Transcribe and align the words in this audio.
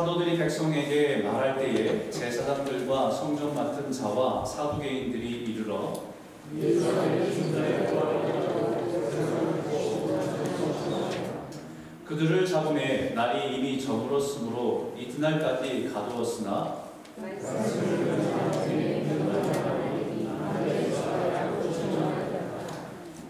사도들이 0.00 0.38
백성에게 0.38 1.18
말할 1.18 1.58
때에 1.58 2.10
제사장들과 2.10 3.10
성전 3.10 3.54
맡은 3.54 3.92
자와 3.92 4.42
사두개인들이 4.46 5.44
이르러 5.44 5.92
그들을 12.06 12.46
잡음에 12.46 13.10
날이 13.10 13.54
이미 13.54 13.78
저물었으므로 13.78 14.94
이튿날까지 14.98 15.90
가두었으나 15.92 16.76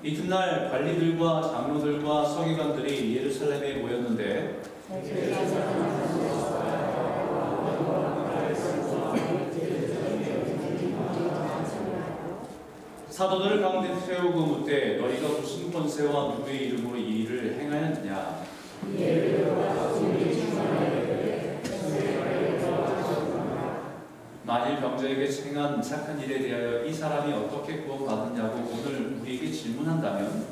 이튿날 0.05 0.71
관리들과 0.71 1.51
장로들과 1.51 2.25
서기관들이 2.27 3.17
예루살렘에 3.17 3.79
모였는데 3.79 4.61
사도들을 13.21 13.61
가운데 13.61 13.95
세우고 14.01 14.41
묻되 14.41 14.97
너희가 14.97 15.29
무슨 15.29 15.71
권세와 15.71 16.37
누구의 16.37 16.69
이름으로 16.69 16.97
이 16.97 17.21
일을 17.21 17.61
행하였느냐? 17.61 18.47
만일 24.43 24.81
병자에게 24.81 25.29
행한 25.45 25.83
착한 25.83 26.19
일에 26.19 26.39
대하여 26.39 26.83
이 26.87 26.95
사람이 26.95 27.31
어떻게 27.35 27.83
구원받았냐고 27.83 28.73
오늘 28.73 29.19
우리에게 29.21 29.53
질문한다면 29.53 30.47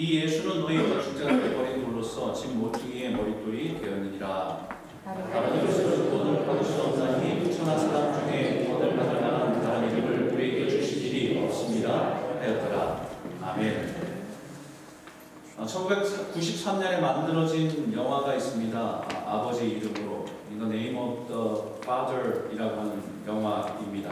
이 0.00 0.18
예수는 0.18 0.62
너희가 0.62 1.02
죽자를 1.02 1.54
버린 1.54 1.84
돌로서 1.84 2.32
집 2.32 2.52
모퉁이의 2.56 3.12
머릿돌이 3.12 3.82
되었느니라. 3.82 4.66
다른 5.04 5.66
것은 5.66 6.10
돈을 6.10 6.46
받을 6.46 6.64
수 6.64 6.80
없나니 6.84 7.54
천하 7.54 7.76
사람 7.76 8.14
중에 8.14 8.64
돈을 8.64 8.96
받을 8.96 9.20
만한 9.20 9.62
다른 9.62 9.90
이름을 9.90 10.32
우리에게 10.32 10.70
주신 10.70 11.02
일이 11.02 11.44
없습니다 11.44 12.18
하였더라. 12.40 13.08
아멘. 13.42 13.94
어, 15.58 15.66
1993년에 15.66 16.98
만들어진 16.98 17.92
영화가 17.94 18.36
있습니다. 18.36 18.78
아, 19.26 19.42
버지 19.42 19.68
이름으로. 19.68 20.24
In 20.50 20.60
the 20.60 20.78
Name 20.78 20.98
of 20.98 21.26
the 21.28 21.76
Father이라고 21.82 22.80
하는 22.80 23.02
영화입니다. 23.26 24.10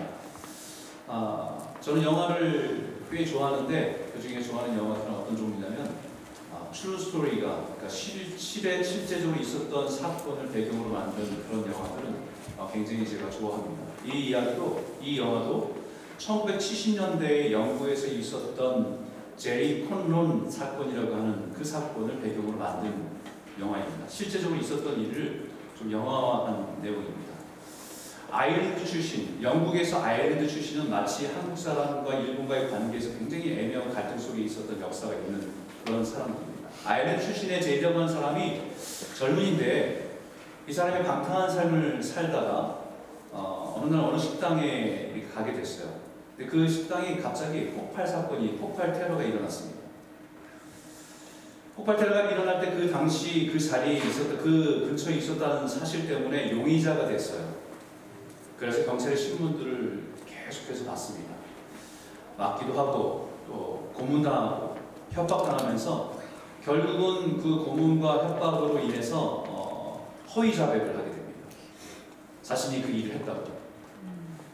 아, 1.06 1.56
저는 1.80 2.02
영화를 2.02 2.98
꽤 3.10 3.24
좋아하는데 3.24 4.12
그 4.14 4.20
중에 4.20 4.42
좋아하는 4.42 4.76
영화들은 4.76 5.07
어떤 5.28 5.36
종류냐면 5.36 5.94
아, 6.50 6.70
true 6.72 6.98
story가 6.98 7.64
그러니까 7.64 7.88
실, 7.88 8.38
실에 8.38 8.82
실제적으로 8.82 9.38
있었던 9.38 9.90
사건을 9.90 10.50
배경으로 10.50 10.88
만든 10.88 11.44
그런 11.46 11.70
영화들은 11.70 12.16
어, 12.56 12.70
굉장히 12.72 13.06
제가 13.06 13.30
좋아합니다. 13.30 13.82
이 14.06 14.28
이야기도 14.28 14.96
이 15.02 15.18
영화도 15.18 15.76
1970년대에 16.18 17.52
영국에서 17.52 18.06
있었던 18.06 19.06
제리 19.36 19.84
콘론 19.84 20.50
사건이라고 20.50 21.14
하는 21.14 21.52
그 21.52 21.62
사건을 21.62 22.20
배경으로 22.20 22.56
만든 22.56 23.08
영화입니다. 23.60 24.08
실제적으로 24.08 24.58
있었던 24.58 24.98
일을 24.98 25.50
좀 25.78 25.92
영화화한 25.92 26.80
내용입니다. 26.82 27.27
아일랜드 28.30 28.84
출신, 28.84 29.38
영국에서 29.42 30.02
아일랜드 30.02 30.46
출신은 30.46 30.90
마치 30.90 31.26
한국 31.26 31.56
사람과 31.56 32.14
일본과의 32.14 32.70
관계에서 32.70 33.18
굉장히 33.18 33.52
애매한 33.52 33.92
갈등 33.92 34.18
속에 34.18 34.42
있었던 34.42 34.80
역사가 34.80 35.14
있는 35.14 35.50
그런 35.84 36.04
사람입니다. 36.04 36.68
아일랜드 36.84 37.24
출신의 37.24 37.62
하는 37.94 38.06
사람이 38.06 38.60
젊은인데 39.18 40.18
이 40.68 40.72
사람이 40.72 41.06
방탕한 41.06 41.50
삶을 41.50 42.02
살다가 42.02 42.84
어, 43.32 43.80
어느 43.80 43.94
날 43.94 44.04
어느 44.04 44.18
식당에 44.18 45.14
가게 45.34 45.54
됐어요. 45.54 45.88
근데 46.36 46.50
그 46.50 46.68
식당이 46.68 47.20
갑자기 47.20 47.70
폭발 47.70 48.06
사건이, 48.06 48.56
폭발 48.58 48.92
테러가 48.92 49.22
일어났습니다. 49.22 49.78
폭발 51.74 51.96
테러가 51.96 52.30
일어날 52.30 52.60
때 52.60 52.68
그 52.72 52.90
당시 52.90 53.50
그 53.52 53.58
자리에 53.58 53.98
있었던, 53.98 54.38
그 54.38 54.86
근처에 54.88 55.16
있었다는 55.16 55.66
사실 55.66 56.06
때문에 56.06 56.52
용의자가 56.52 57.08
됐어요. 57.08 57.67
그래서 58.58 58.84
경찰의 58.84 59.16
신문들을 59.16 60.14
계속해서 60.26 60.84
봤습니다. 60.84 61.34
맞기도 62.36 62.76
하고 62.76 63.30
또 63.46 63.90
고문당하고 63.94 64.76
협박당하면서 65.10 66.18
결국은 66.64 67.38
그 67.40 67.64
고문과 67.64 68.28
협박으로 68.28 68.80
인해서 68.80 69.44
어, 69.46 70.12
허위 70.34 70.54
자백을 70.54 70.88
하게 70.98 71.10
됩니다. 71.10 71.40
자신이 72.42 72.82
그 72.82 72.90
일을 72.90 73.14
했다고. 73.16 73.58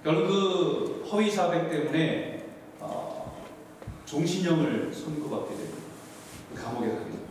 결국 0.02 0.28
그 0.28 1.08
허위 1.10 1.32
자백 1.32 1.70
때문에 1.70 2.46
어, 2.80 3.40
종신형을 4.04 4.92
선고받게 4.92 5.56
됩니다. 5.56 5.78
그 6.54 6.62
감옥에 6.62 6.88
가게 6.88 7.00
됩니다. 7.00 7.24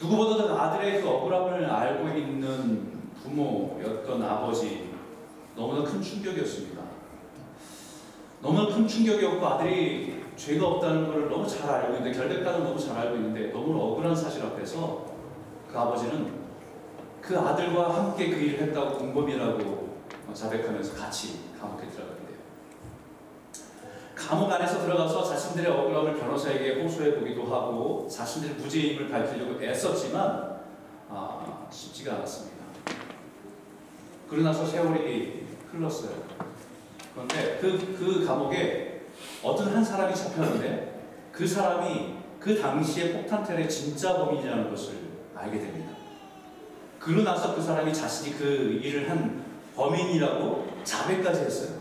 누구보다도 0.00 0.58
아들의 0.58 1.02
그 1.02 1.08
억울함을 1.08 1.66
알고 1.66 2.18
있는 2.18 2.93
부모였던 3.24 4.22
아버지 4.22 4.90
너무나 5.56 5.82
큰 5.82 6.02
충격이었습니다. 6.02 6.82
너무나 8.42 8.74
큰 8.74 8.86
충격이었고 8.86 9.46
아들이 9.46 10.22
죄가 10.36 10.66
없다는 10.66 11.06
것을 11.06 11.30
너무 11.30 11.48
잘 11.48 11.70
알고 11.70 11.94
있는데 11.94 12.18
결백가는 12.18 12.62
너무 12.62 12.78
잘 12.78 12.98
알고 12.98 13.16
있는데 13.16 13.50
너무 13.50 13.80
억울한 13.80 14.14
사실 14.14 14.42
앞에서 14.42 15.06
그 15.70 15.78
아버지는 15.78 16.44
그 17.22 17.38
아들과 17.38 17.94
함께 17.94 18.28
그 18.28 18.36
일을 18.36 18.68
했다고 18.68 18.98
공범이라고 18.98 19.94
자백하면서 20.34 20.94
같이 20.94 21.40
감옥에 21.58 21.88
들어가게 21.88 22.18
돼요. 22.26 22.38
감옥 24.14 24.52
안에서 24.52 24.80
들어가서 24.80 25.24
자신들의 25.24 25.70
억울함을 25.70 26.18
변호사에게 26.18 26.82
호소해 26.82 27.18
보기도 27.18 27.44
하고 27.44 28.06
자신들의 28.10 28.56
무죄임을 28.56 29.08
밝히려고 29.08 29.62
애썼지만 29.62 30.54
아, 31.08 31.66
쉽지가 31.70 32.16
않았습니다. 32.16 32.53
그러고 34.34 34.48
나서 34.48 34.66
세월이 34.66 35.46
흘렀어요. 35.70 36.10
그런데 37.14 37.58
그, 37.60 37.96
그 37.96 38.26
감옥에 38.26 39.02
어떤 39.44 39.72
한 39.72 39.84
사람이 39.84 40.12
잡혔는데 40.12 41.02
그 41.30 41.46
사람이 41.46 42.16
그 42.40 42.60
당시에 42.60 43.12
폭탄 43.12 43.44
테러의 43.44 43.70
진짜 43.70 44.16
범인이라는 44.16 44.70
것을 44.70 44.94
알게 45.36 45.58
됩니다. 45.58 45.92
그러고 46.98 47.22
나서 47.22 47.54
그 47.54 47.62
사람이 47.62 47.94
자신이 47.94 48.36
그 48.36 48.80
일을 48.82 49.08
한 49.08 49.44
범인이라고 49.76 50.80
자백까지 50.82 51.42
했어요. 51.42 51.78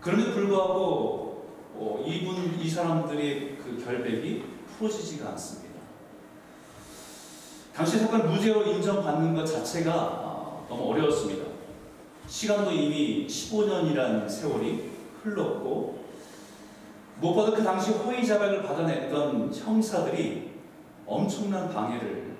그럼에도 0.00 0.34
불구하고 0.34 1.44
어, 1.74 2.04
이분, 2.06 2.56
이 2.60 2.70
사람들의 2.70 3.58
그 3.58 3.82
결백이 3.84 4.44
풀어지지가 4.78 5.30
않습니다. 5.30 5.80
당시 7.74 7.98
사건 7.98 8.30
무죄로 8.30 8.62
인정받는 8.64 9.34
것 9.34 9.44
자체가 9.44 9.92
어, 9.92 10.66
너무 10.68 10.90
어려웠습니다. 10.92 11.47
시간도 12.28 12.70
이미 12.70 13.26
15년이라는 13.26 14.28
세월이 14.28 14.90
흘렀고 15.22 15.98
무엇보다 17.20 17.56
그 17.56 17.64
당시 17.64 17.90
허위 17.92 18.24
자백을 18.24 18.62
받아냈던 18.62 19.52
형사들이 19.52 20.50
엄청난 21.06 21.72
방해를 21.72 22.36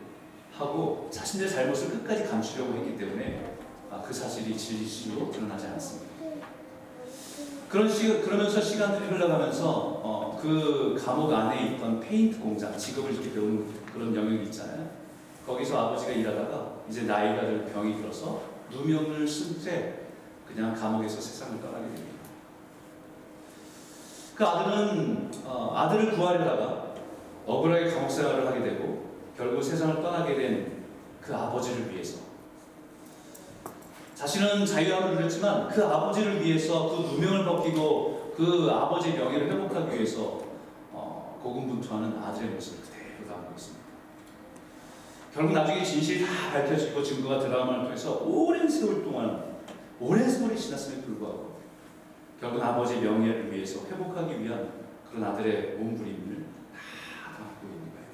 하고 0.52 1.08
자신들의 1.10 1.52
잘못을 1.52 1.90
끝까지 1.90 2.24
감추려고 2.24 2.74
했기 2.74 2.96
때문에 2.98 3.56
아, 3.90 4.02
그 4.02 4.12
사실이 4.12 4.56
진실로 4.56 5.30
드러나지 5.30 5.66
않았습니다. 5.66 6.08
그런 7.68 7.88
시, 7.88 8.20
그러면서 8.20 8.60
시간들이 8.60 9.06
흘러가면서 9.10 10.00
어, 10.02 10.38
그 10.40 11.00
감옥 11.02 11.32
안에 11.32 11.74
있던 11.74 12.00
페인트 12.00 12.40
공장, 12.40 12.76
직업을 12.76 13.12
이렇게 13.12 13.32
배우는 13.32 13.66
그런 13.92 14.14
영역이 14.14 14.44
있잖아요. 14.44 14.88
거기서 15.46 15.88
아버지가 15.88 16.12
일하다가 16.12 16.72
이제 16.88 17.02
나이가 17.02 17.42
들 17.42 17.64
병이 17.72 17.96
들어서 17.96 18.42
누명을 18.70 19.26
쓴 19.26 19.60
채 19.60 20.06
그냥 20.46 20.74
감옥에서 20.74 21.20
세상을 21.20 21.60
떠나게 21.60 21.84
됩니다. 21.86 22.18
그 24.34 24.44
아들은 24.44 25.30
어, 25.44 25.72
아들을 25.76 26.12
구하려다가 26.12 26.94
억울하게 27.46 27.90
감옥 27.90 28.10
생활을 28.10 28.46
하게 28.46 28.60
되고 28.62 29.08
결국 29.36 29.62
세상을 29.62 30.02
떠나게 30.02 30.34
된 30.34 30.78
그 31.28 31.36
아버지를 31.36 31.92
위해서 31.92 32.20
자신은 34.14 34.64
자유함을 34.64 35.16
누렸지만 35.16 35.68
그 35.68 35.84
아버지를 35.84 36.42
위해서 36.42 36.88
그 36.88 37.02
누명을 37.14 37.44
벗기고 37.44 38.32
그 38.34 38.68
아버지의 38.70 39.18
명예를 39.18 39.50
회복하기 39.50 39.94
위해서 39.94 40.40
어, 40.90 41.38
고군분투하는 41.42 42.18
아들의 42.18 42.50
모습을 42.50 42.78
있습니다. 42.78 42.97
결국 45.38 45.54
나중에 45.54 45.84
진실이 45.84 46.26
다 46.26 46.50
밝혀지고 46.52 47.00
증거가 47.00 47.38
드라마를 47.38 47.84
통해서 47.84 48.24
오랜 48.24 48.68
세월 48.68 49.04
동안 49.04 49.44
오랜 50.00 50.28
세월이 50.28 50.58
지났음에도 50.58 51.02
불구하고 51.02 51.60
결국 52.40 52.60
아버지의 52.60 53.02
명예를 53.02 53.52
위해서 53.52 53.86
회복하기 53.86 54.42
위한 54.42 54.68
그런 55.08 55.22
아들의 55.22 55.76
몸부림을 55.76 56.44
다 56.74 57.36
담고 57.36 57.68
있는 57.68 57.88
거예요. 57.92 58.06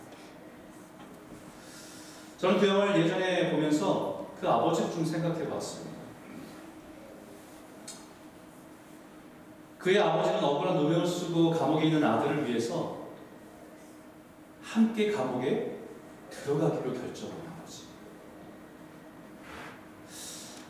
저는 2.37 2.61
그 2.61 2.69
영화를 2.69 3.01
예전에 3.03 3.53
보면서 3.53 4.27
그 4.39 4.47
아버지를 4.47 4.91
좀 4.91 5.03
생각해 5.03 5.49
봤습니다. 5.49 5.97
그의 9.79 9.99
아버지는 9.99 10.45
억울한 10.45 10.77
누명을 10.77 11.07
쓰고 11.07 11.53
감옥에 11.53 11.87
있는 11.87 12.05
아들을 12.05 12.47
위해서 12.47 13.09
함께 14.63 15.11
감옥에 15.11 15.74
들어가기로 16.31 16.93
결정한 16.93 17.37
아버지. 17.47 17.85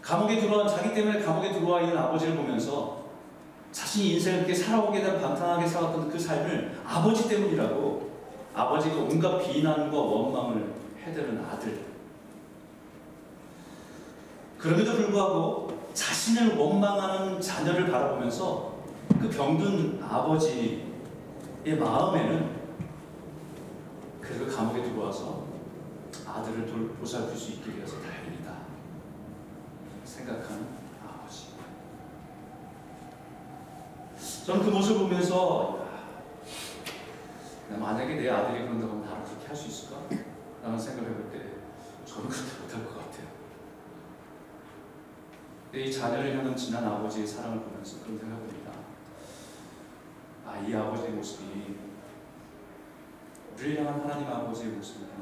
감옥에 0.02 0.40
들어와 0.40 0.68
자기 0.68 0.94
때문에 0.94 1.20
감옥에 1.20 1.52
들어와 1.52 1.80
있는 1.80 1.96
아버지를 1.96 2.36
보면서 2.36 3.04
자신이 3.72 4.14
인생을 4.14 4.38
이렇게 4.40 4.54
살아오게 4.54 5.00
된 5.00 5.20
방탕하게 5.20 5.66
살았던 5.66 6.10
그 6.10 6.18
삶을 6.18 6.80
아버지 6.86 7.28
때문이라고 7.28 8.10
아버지가 8.54 8.96
온갖 8.96 9.38
비난과 9.38 9.96
원망을 9.96 10.74
해대는 11.04 11.44
아들. 11.44 11.80
그럼에도 14.58 14.92
불구하고 14.92 15.88
자신을 15.92 16.56
원망하는 16.56 17.40
자녀를 17.40 17.90
바라보면서 17.90 18.74
그 19.20 19.28
병든 19.28 20.02
아버지의 20.02 20.84
마음에는 21.78 22.63
그래도 24.26 24.46
감옥에 24.56 24.82
들어와서 24.82 25.46
아들을 26.26 26.66
돌, 26.66 26.88
보살필 26.94 27.36
수 27.36 27.52
있게 27.52 27.72
되어서 27.74 28.00
다행이다 28.00 28.54
생각하는 30.04 30.66
아버지. 31.06 31.48
저는 34.46 34.64
그 34.64 34.70
모습을 34.70 35.08
보면서 35.08 35.86
야, 37.72 37.76
만약에 37.76 38.14
내 38.16 38.30
아들이 38.30 38.64
그런다고 38.64 38.92
하면 38.92 39.06
나를 39.06 39.24
그렇게 39.24 39.46
할 39.46 39.56
수 39.56 39.68
있을까? 39.68 40.02
라는 40.62 40.78
생각을 40.78 41.10
해볼 41.10 41.30
때 41.30 41.38
저는 42.06 42.28
그렇게 42.28 42.60
못할 42.62 42.84
것 42.84 42.98
같아요. 42.98 43.26
내이 45.72 45.92
자녀를 45.92 46.38
향한 46.38 46.56
지난 46.56 46.84
아버지의 46.84 47.26
사랑을 47.26 47.60
보면서 47.60 48.00
그런 48.02 48.18
생각을 48.18 48.44
합니다. 48.44 48.72
아, 50.46 50.58
이 50.58 50.74
아버지의 50.74 51.10
모습이 51.10 51.76
향한 53.58 54.00
하나님 54.00 54.28
아버지의 54.28 54.68
모습이구나. 54.72 55.14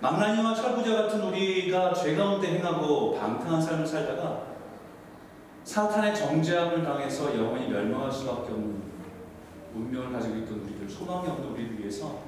망나니와 0.00 0.54
철부자 0.54 1.02
같은 1.02 1.20
우리가 1.22 1.94
죄 1.94 2.16
가운데 2.16 2.58
행하고 2.58 3.14
방탕한 3.14 3.62
삶을 3.62 3.86
살다가 3.86 4.46
사탄의 5.64 6.16
정죄함을 6.16 6.82
당해서 6.82 7.36
영원히 7.36 7.68
멸망할 7.68 8.10
수밖에 8.10 8.52
없는 8.52 8.82
운명을 9.74 10.12
가지고 10.12 10.36
있던 10.38 10.60
우리들, 10.60 10.88
소망이 10.88 11.28
없는 11.28 11.50
우리를 11.50 11.78
위해서 11.78 12.20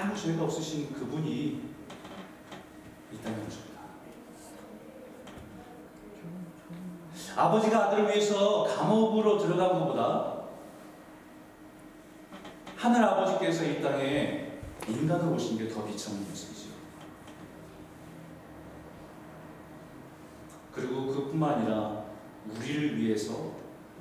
아무 0.00 0.16
죄가 0.16 0.44
없으신 0.44 0.92
그분이 0.92 1.70
이 3.12 3.16
땅에 3.22 3.36
오십니다. 3.46 3.69
아버지가 7.40 7.86
아들을 7.86 8.08
위해서 8.08 8.64
감옥으로 8.64 9.38
들어간 9.38 9.80
것보다 9.80 10.40
하늘 12.76 13.02
아버지께서 13.02 13.64
이 13.64 13.80
땅에 13.82 14.58
인간으로 14.86 15.34
오신 15.34 15.58
게 15.58 15.68
더 15.68 15.84
비참한 15.84 16.22
모습이죠. 16.28 16.70
그리고 20.72 21.06
그뿐만 21.06 21.54
아니라 21.54 22.04
우리를 22.46 22.98
위해서 22.98 23.52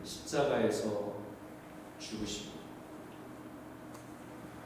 십자가에서 0.03 1.13
죽으시고 1.97 2.59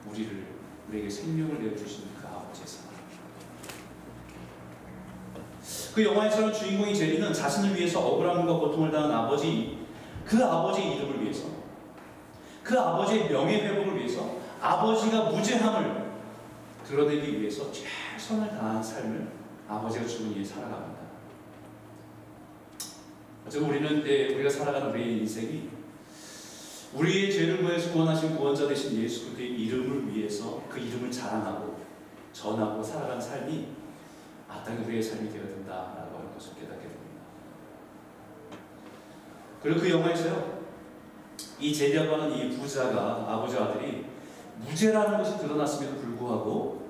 우리를 0.09 0.47
우리에게 0.89 1.09
생명을 1.09 1.63
내어주신 1.63 2.13
그 2.19 2.27
아버지의 2.27 2.67
사랑. 2.67 2.92
그 5.93 6.03
영화에서는 6.03 6.53
주인공이 6.53 6.95
제리는 6.95 7.33
자신을 7.33 7.75
위해서 7.75 7.99
억울함과 7.99 8.53
고통을 8.53 8.91
당한 8.91 9.11
아버지, 9.11 9.79
그 10.25 10.43
아버지의 10.43 10.95
이름을 10.95 11.21
위해서, 11.21 11.45
그 12.63 12.79
아버지의 12.79 13.29
명예 13.29 13.61
회복을 13.61 13.97
위해서, 13.97 14.37
아버지가 14.61 15.23
무죄함을 15.25 16.03
드러내기 16.85 17.41
위해서 17.41 17.69
최선을 17.71 18.49
다한 18.49 18.81
삶을 18.81 19.27
아버지가 19.67 20.05
죽은 20.05 20.37
이에 20.37 20.43
살아갑니다. 20.43 21.03
어쩌면 23.45 23.69
우리는 23.71 24.03
내 24.03 24.33
우리가 24.35 24.49
살아가는 24.49 24.89
우리의 24.91 25.19
인생이 25.19 25.69
우리의 26.93 27.33
죄를 27.33 27.61
구해서 27.61 27.91
구원하신 27.91 28.37
구원자 28.37 28.67
되신 28.67 29.01
예수 29.01 29.33
그리스도의 29.33 29.61
이름을 29.61 30.13
위해서 30.13 30.61
그 30.69 30.79
이름을 30.79 31.11
자랑하고 31.11 31.77
전하고 32.31 32.81
살아가는 32.81 33.21
삶이 33.21 33.67
마땅히 34.47 34.85
우리의 34.85 35.03
삶이 35.03 35.29
되어야 35.29 35.52
된다라고 35.73 36.17
하는 36.17 36.33
것을 36.33 36.55
깨닫게 36.55 36.81
됩니다. 36.83 37.23
그리고 39.61 39.79
그 39.79 39.89
영화에서요, 39.89 40.63
이 41.59 41.73
제리아고 41.73 42.13
하는 42.13 42.35
이 42.35 42.49
부자가 42.49 43.25
아버지 43.27 43.57
아들이 43.57 44.05
무죄라는 44.59 45.17
것이 45.17 45.37
드러났음에도 45.37 45.97
불구하고 45.97 46.89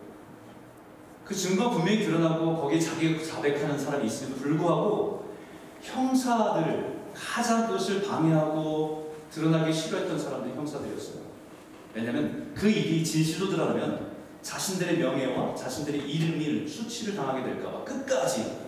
그 1.23 1.33
증거 1.33 1.69
분명히 1.69 2.03
드러나고 2.03 2.57
거기에 2.57 2.79
자기가 2.79 3.23
자백하는 3.23 3.77
사람이 3.77 4.05
있음에도 4.05 4.35
불구하고 4.35 5.33
형사들 5.81 7.01
가장 7.13 7.67
그것을 7.67 8.01
방해하고 8.03 9.15
드러나기 9.31 9.71
싫어했던 9.71 10.19
사람들이 10.19 10.53
형사들이었어요. 10.55 11.23
왜냐하면 11.93 12.51
그 12.55 12.69
일이 12.69 13.03
진실로 13.03 13.49
드러나면 13.49 14.13
자신들의 14.41 14.97
명예와 14.97 15.55
자신들의 15.55 16.01
이름을 16.01 16.67
수치를 16.67 17.15
당하게 17.15 17.43
될까봐 17.43 17.83
끝까지 17.83 18.62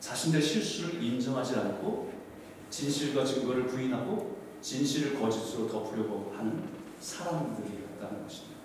자신들의 0.00 0.44
실수를 0.44 1.02
인정하지 1.02 1.54
않고 1.56 2.12
진실과 2.70 3.24
증거를 3.24 3.66
부인하고 3.66 4.38
진실을 4.60 5.18
거짓으로 5.18 5.68
덮으려고 5.68 6.32
하는 6.36 6.64
사람들이었다는 7.00 8.22
것입니다. 8.22 8.58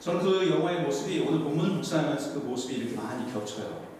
저는 0.00 0.22
그 0.22 0.50
영화의 0.50 0.82
모습이 0.82 1.20
오늘 1.20 1.40
본문을 1.40 1.76
묵상하면서 1.76 2.32
그 2.34 2.38
모습이 2.46 2.76
이렇게 2.76 2.96
많이 2.96 3.30
겹쳐요. 3.32 3.90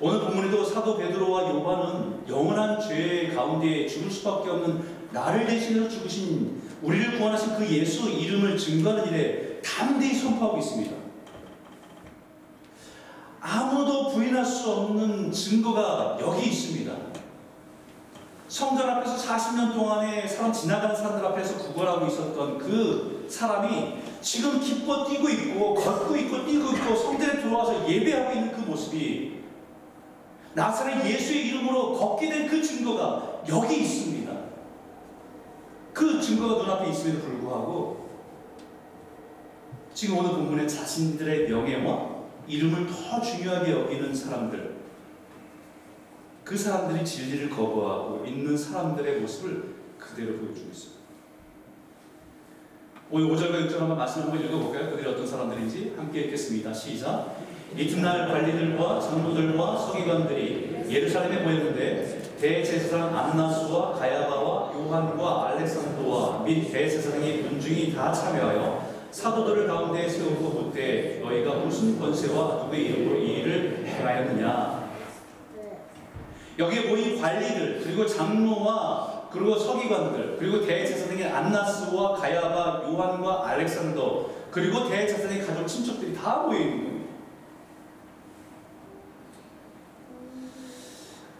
오늘 0.00 0.20
본문에도 0.20 0.64
사도 0.64 0.96
베드로와 0.98 1.50
요한은 1.50 2.28
영원한 2.28 2.80
죄 2.80 3.32
가운데 3.32 3.86
죽을 3.86 4.10
수밖에 4.10 4.50
없는 4.50 4.82
나를 5.12 5.46
대신해서 5.46 5.88
죽으신 5.88 6.62
우리를 6.82 7.16
구원하신 7.16 7.56
그 7.56 7.66
예수 7.70 8.10
이름을 8.10 8.58
증거하는 8.58 9.08
일에 9.08 9.60
담대히 9.62 10.14
선포하고 10.14 10.58
있습니다. 10.58 11.03
아무도 13.46 14.08
부인할 14.08 14.42
수 14.42 14.70
없는 14.70 15.30
증거가 15.30 16.16
여기 16.18 16.48
있습니다. 16.48 16.90
성전 18.48 18.88
앞에서 18.88 19.16
40년 19.16 19.74
동안에 19.74 20.26
사람 20.26 20.50
지나가는 20.50 20.96
사람들 20.96 21.26
앞에서 21.26 21.58
구걸하고 21.58 22.06
있었던 22.06 22.56
그 22.56 23.26
사람이 23.28 23.96
지금 24.22 24.58
기뻐 24.60 25.04
뛰고 25.06 25.28
있고 25.28 25.74
걷고 25.74 26.16
있고 26.16 26.46
뛰고 26.46 26.70
있고 26.70 26.96
성전에 26.96 27.42
들어와서 27.42 27.86
예배하고 27.86 28.32
있는 28.32 28.52
그 28.52 28.60
모습이 28.62 29.42
나사렛 30.54 31.04
예수의 31.04 31.48
이름으로 31.48 31.92
걷게 31.98 32.30
된 32.30 32.48
그 32.48 32.62
증거가 32.62 33.42
여기 33.48 33.80
있습니다. 33.80 34.32
그 35.92 36.20
증거가 36.22 36.62
눈앞에 36.62 36.90
있음에도 36.90 37.20
불구하고 37.20 38.08
지금 39.92 40.18
오늘 40.18 40.30
본문에 40.30 40.66
자신들의 40.66 41.48
명예와 41.50 42.13
이름을 42.46 42.86
더 42.86 43.20
중요하게 43.20 43.72
여기는 43.72 44.14
사람들 44.14 44.74
그 46.44 46.58
사람들이 46.58 47.04
진리를 47.04 47.48
거부하고 47.50 48.24
있는 48.26 48.56
사람들의 48.56 49.20
모습을 49.20 49.74
그대로 49.98 50.36
보여주고 50.36 50.68
있습니다. 50.70 50.94
오늘 53.10 53.28
5절과 53.28 53.68
6절 53.68 53.78
한번 53.78 53.96
말씀 53.96 54.22
한번 54.22 54.44
읽어볼까요? 54.44 54.90
그들이 54.90 55.08
어떤 55.08 55.26
사람들인지 55.26 55.94
함께 55.96 56.22
읽겠습니다. 56.22 56.72
시작. 56.72 57.36
이튿날 57.76 58.28
관리들과 58.28 59.00
장로들과 59.00 59.78
서기관들이 59.78 60.84
예루살렘에 60.88 61.42
모였는데 61.42 62.36
대제사장 62.38 63.16
안나수와 63.16 63.92
가야바와 63.92 64.74
요한과 64.74 65.48
알렉산더와 65.48 66.42
및 66.42 66.70
대제사장의 66.70 67.42
군중이 67.42 67.94
다 67.94 68.12
참여하여 68.12 68.83
사도들을 69.14 69.68
가운데 69.68 70.08
세우고 70.08 70.60
묻되 70.60 71.20
너희가 71.22 71.54
무슨 71.54 72.00
권세와 72.00 72.64
누구의 72.64 72.86
이름으로 72.86 73.16
이 73.20 73.38
일을 73.38 73.86
행하였느냐 73.86 74.90
여기에 76.58 76.88
모인 76.88 77.20
관리들 77.20 77.80
그리고 77.84 78.06
장로와 78.06 79.14
그리고 79.30 79.56
서기관들, 79.58 80.36
그리고 80.38 80.64
대제사장인 80.64 81.26
안나스와 81.26 82.14
가야바, 82.14 82.84
요한과 82.88 83.48
알렉산더, 83.48 84.30
그리고 84.52 84.88
대제사장의 84.88 85.44
가족 85.44 85.66
친척들이 85.66 86.14
다 86.14 86.44
모여 86.46 86.60
있는 86.60 86.84
거예요. 86.84 87.04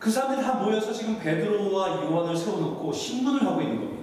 그 0.01 0.11
사람들이 0.11 0.45
다 0.45 0.55
모여서 0.55 0.93
지금 0.93 1.21
베드로와 1.21 2.03
요한을 2.03 2.37
세워놓고 2.37 2.93
신문을 2.93 3.47
하고 3.47 3.61
있는 3.63 3.77
겁니다. 3.77 3.94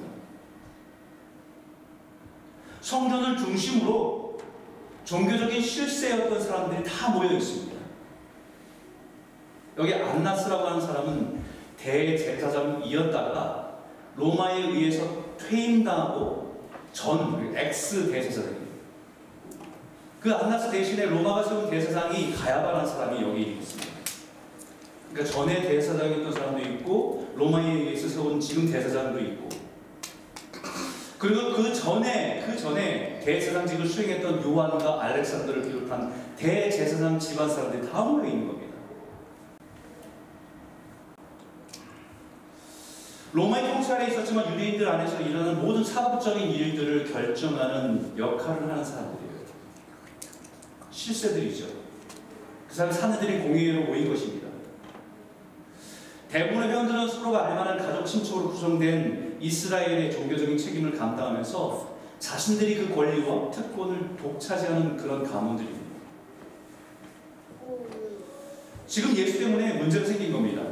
성전을 2.81 3.37
중심으로 3.37 4.37
종교적인 5.05 5.61
실세였던 5.61 6.41
사람들이 6.41 6.83
다 6.83 7.09
모여 7.09 7.31
있습니다. 7.33 7.71
여기 9.77 9.93
안나스라고 9.93 10.67
하는 10.67 10.81
사람은 10.81 11.39
대제사장이었다가 11.77 13.77
로마에 14.15 14.61
의해서 14.61 15.07
퇴임당하고 15.37 16.69
전 16.91 17.53
ex 17.55 18.11
대제사장입니다. 18.11 18.71
그 20.19 20.33
안나스 20.33 20.69
대신에 20.69 21.05
로마가 21.05 21.43
세운 21.43 21.69
대제사장이 21.69 22.33
가야바라는 22.33 22.85
사람이 22.85 23.21
여기 23.23 23.53
있습니다. 23.53 23.91
그러니까 25.11 25.33
전에 25.33 25.61
대제사장이었던 25.61 26.31
사람도 26.31 26.61
있고 26.61 27.31
로마에 27.35 27.71
의해서 27.71 28.07
세운 28.07 28.39
지금 28.39 28.71
대제사장도 28.71 29.19
있고 29.19 29.49
그리고 31.21 31.53
그 31.53 31.71
전에 31.71 32.43
그 32.43 32.57
전에 32.57 33.19
대제사장직을 33.19 33.85
수행했던 33.85 34.43
요한과 34.43 35.03
알렉산더를 35.03 35.61
비롯한 35.61 36.11
대제사장 36.35 37.19
집안 37.19 37.47
사람들이 37.47 37.87
다 37.91 38.01
모여 38.01 38.25
있는 38.25 38.47
겁니다. 38.47 38.75
로마의 43.33 43.71
통치 43.71 43.91
아래 43.91 44.07
있었지만 44.07 44.51
유대인들 44.51 44.89
안에서 44.89 45.21
일어나는 45.21 45.61
모든 45.61 45.83
사법적인 45.83 46.49
일들을 46.49 47.13
결정하는 47.13 48.17
역할을 48.17 48.71
하는 48.71 48.83
사람들이에요. 48.83 49.41
실세들이죠. 50.89 51.67
그 52.67 52.73
사람 52.73 52.91
사내들이 52.91 53.43
공의회로 53.43 53.83
모인 53.83 54.09
것입니다. 54.09 54.47
대부분의 56.29 56.69
회원들은 56.69 57.07
서로가 57.07 57.45
알만한 57.45 57.77
가족 57.77 58.05
친척으로 58.05 58.49
구성된 58.49 59.30
이스라엘의 59.41 60.11
종교적인 60.11 60.57
책임을 60.57 60.97
감당하면서 60.97 61.97
자신들이 62.19 62.75
그 62.75 62.95
권리와 62.95 63.49
특권을 63.49 64.15
독차지하는 64.15 64.95
그런 64.95 65.23
가문들입니다. 65.23 65.81
지금 68.85 69.15
예수 69.15 69.39
때문에 69.39 69.79
문제가 69.79 70.05
생긴 70.05 70.31
겁니다. 70.31 70.63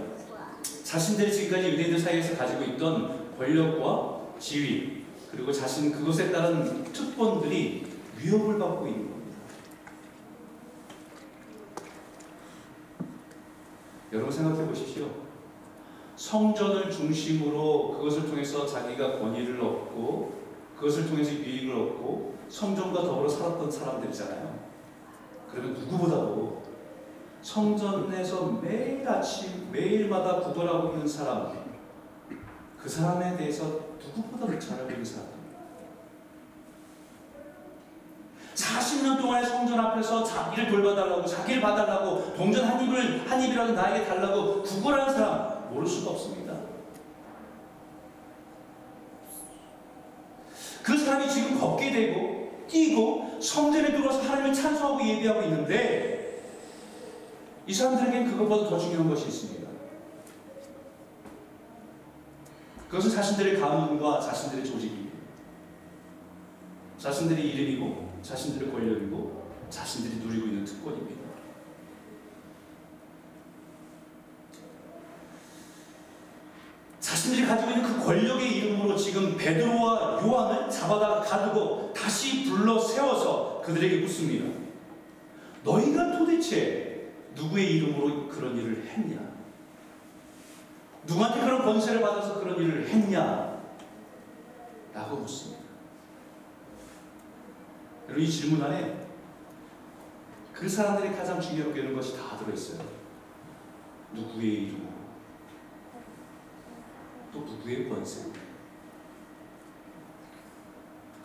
자신들이 0.84 1.32
지금까지 1.32 1.70
유대인들 1.70 2.00
사이에서 2.00 2.36
가지고 2.38 2.64
있던 2.64 3.36
권력과 3.38 4.36
지위 4.40 5.04
그리고 5.32 5.52
자신 5.52 5.92
그것에 5.92 6.32
따른 6.32 6.84
특권들이 6.92 7.86
위협을 8.18 8.60
받고 8.60 8.88
있는 8.88 9.10
겁니다. 9.10 9.38
여러분 14.12 14.32
생각해 14.32 14.68
보십시오. 14.68 15.29
성전을 16.20 16.92
중심으로 16.92 17.92
그것을 17.94 18.28
통해서 18.30 18.68
자기가 18.68 19.20
권위를 19.20 19.62
얻고 19.62 20.34
그것을 20.76 21.08
통해서 21.08 21.32
유익을 21.32 21.74
얻고 21.74 22.36
성전과 22.50 23.04
더불어 23.04 23.30
살았던 23.30 23.72
사람들이잖아요. 23.72 24.60
그러면 25.50 25.74
누구보다도 25.76 26.62
성전에서 27.42 28.60
매일 28.62 29.08
아침 29.08 29.72
매일마다 29.72 30.42
구걸하고 30.42 30.96
있는 30.96 31.08
사람 31.08 31.58
그 32.78 32.90
사람에 32.90 33.38
대해서 33.38 33.64
누구보다도 34.04 34.60
잘 34.60 34.80
알고 34.80 34.92
있는 34.92 35.06
사람입니다. 35.06 35.40
40년 38.56 39.22
동안의 39.22 39.50
성전 39.50 39.80
앞에서 39.80 40.26
자기를 40.26 40.70
돌봐달라고 40.70 41.26
자기를 41.26 41.62
봐달라고 41.62 42.34
동전 42.36 42.66
한 42.66 42.84
입을 42.84 43.32
한 43.32 43.42
입이라도 43.42 43.72
나에게 43.72 44.06
달라고 44.06 44.62
구걸하는 44.64 45.14
사람 45.14 45.59
모를 45.72 45.88
수가 45.88 46.12
없습니다. 46.12 46.58
그 50.84 50.98
사람이 50.98 51.30
지금 51.30 51.60
걷게 51.60 51.92
되고 51.92 52.66
뛰고 52.68 53.40
성전에 53.42 53.92
들어와서 53.92 54.22
하나님을 54.22 54.54
찬송하고 54.54 55.08
예배하고 55.08 55.42
있는데 55.44 56.44
이 57.68 57.74
사람들에겐 57.74 58.32
그것보다 58.32 58.70
더 58.70 58.80
중요한 58.80 59.10
것이 59.10 59.28
있습니다. 59.28 59.70
그것은 62.90 63.12
자신들의 63.12 63.60
가문과 63.60 64.20
자신들의 64.20 64.66
조직입니다. 64.66 65.20
자신들의 66.98 67.48
이름이고 67.48 68.10
자신들의 68.24 68.72
권력이고 68.72 69.50
자신들이 69.70 70.26
누리고 70.26 70.48
있는 70.48 70.66
특권입니다. 70.66 71.19
자신들이 77.20 77.46
가지고 77.46 77.72
있는 77.72 77.84
그 77.84 78.06
권력의 78.06 78.58
이름으로 78.58 78.96
지금 78.96 79.36
베드로와 79.36 80.24
요한을 80.24 80.70
잡아다 80.70 81.20
가두고 81.20 81.92
다시 81.92 82.46
불러 82.50 82.80
세워서 82.80 83.62
그들에게 83.66 84.00
묻습니다. 84.00 84.46
너희가 85.66 86.18
도대체 86.18 87.12
누구의 87.36 87.76
이름으로 87.76 88.30
그런 88.30 88.56
일을 88.56 88.86
했냐? 88.88 89.18
누구한테 91.06 91.42
그런 91.42 91.64
권세를 91.64 92.00
받아서 92.00 92.40
그런 92.40 92.58
일을 92.58 92.88
했냐? 92.88 93.60
라고 94.94 95.18
묻습니다. 95.18 95.64
여러분 98.06 98.24
이 98.24 98.30
질문 98.30 98.64
안에 98.64 99.08
그 100.54 100.70
사람들이 100.70 101.14
가장 101.16 101.42
중요하게 101.42 101.70
여기는 101.82 101.96
것이 101.96 102.16
다 102.16 102.38
들어있어요. 102.38 102.82
누구의 104.14 104.54
이름으로 104.64 104.89
또 107.32 107.40
누구의 107.42 107.90
권세 107.90 108.32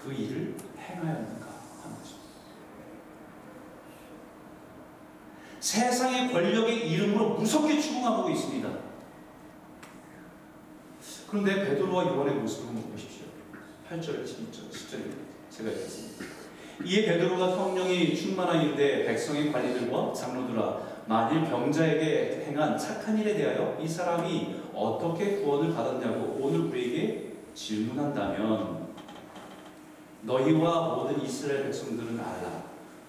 그 0.03 0.13
일을 0.13 0.55
행하였는가 0.79 1.47
하는 1.83 1.97
거죠. 1.97 2.17
세상의 5.61 6.31
권력의 6.31 6.91
이름으로 6.91 7.31
무섭게 7.37 7.81
추궁하고 7.81 8.29
있습니다. 8.29 8.69
그런데 11.31 11.65
베드로와 11.65 12.05
요한의 12.05 12.35
모습을 12.35 12.69
한번 12.69 12.93
보십시오. 12.93 13.25
8절, 13.89 14.25
12절, 14.25 14.71
10절입니다. 14.71 15.17
제가 15.49 15.71
읽겠습니다. 15.71 16.25
이에 16.85 17.07
베드로가 17.07 17.57
성령이 17.57 18.15
충만하인데 18.15 19.05
백성의 19.05 19.51
관리들과 19.51 20.13
장로들아 20.13 21.05
만일 21.07 21.49
병자에게 21.49 22.45
행한 22.47 22.77
착한 22.77 23.19
일에 23.19 23.35
대하여 23.35 23.79
이 23.81 23.89
사람이 23.89 24.64
어떻게 24.75 25.37
구원을 25.39 25.75
받았냐고 25.75 26.39
오늘 26.41 26.61
우리에게 26.61 27.35
질문한다면 27.55 28.89
너희와 30.23 30.97
모든 30.97 31.23
이스라엘 31.23 31.65
백성들은 31.65 32.19
알라 32.19 32.65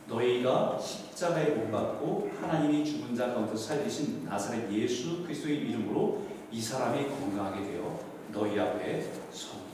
너희가 0.08 0.78
십자가에 0.78 1.50
못 1.52 1.72
박고 1.72 2.30
하나님이 2.40 2.86
죽은 2.86 3.16
자 3.16 3.34
가운데 3.34 3.56
살리신 3.56 4.26
나사렛 4.26 4.72
예수 4.72 5.24
그리스도의 5.24 5.58
이름으로 5.58 6.22
이 6.52 6.62
사람이 6.62 7.10
건강하게 7.10 7.72
되어 7.72 8.00
너희 8.32 8.60
앞에 8.60 9.12
섭니다. 9.32 9.66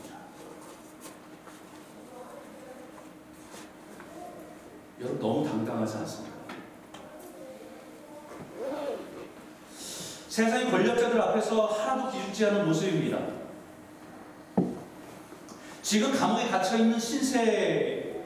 여러분 4.99 5.19
너무 5.19 5.45
당당하지 5.45 5.97
않습니까? 5.97 6.30
세상의 10.31 10.71
권력자들 10.71 11.21
앞에서 11.21 11.65
하나도 11.65 12.09
기죽지 12.09 12.45
않은 12.45 12.65
모습입니다. 12.65 13.17
지금 15.81 16.17
감옥에 16.17 16.47
갇혀 16.47 16.77
있는 16.77 16.97
신세인데 16.97 18.21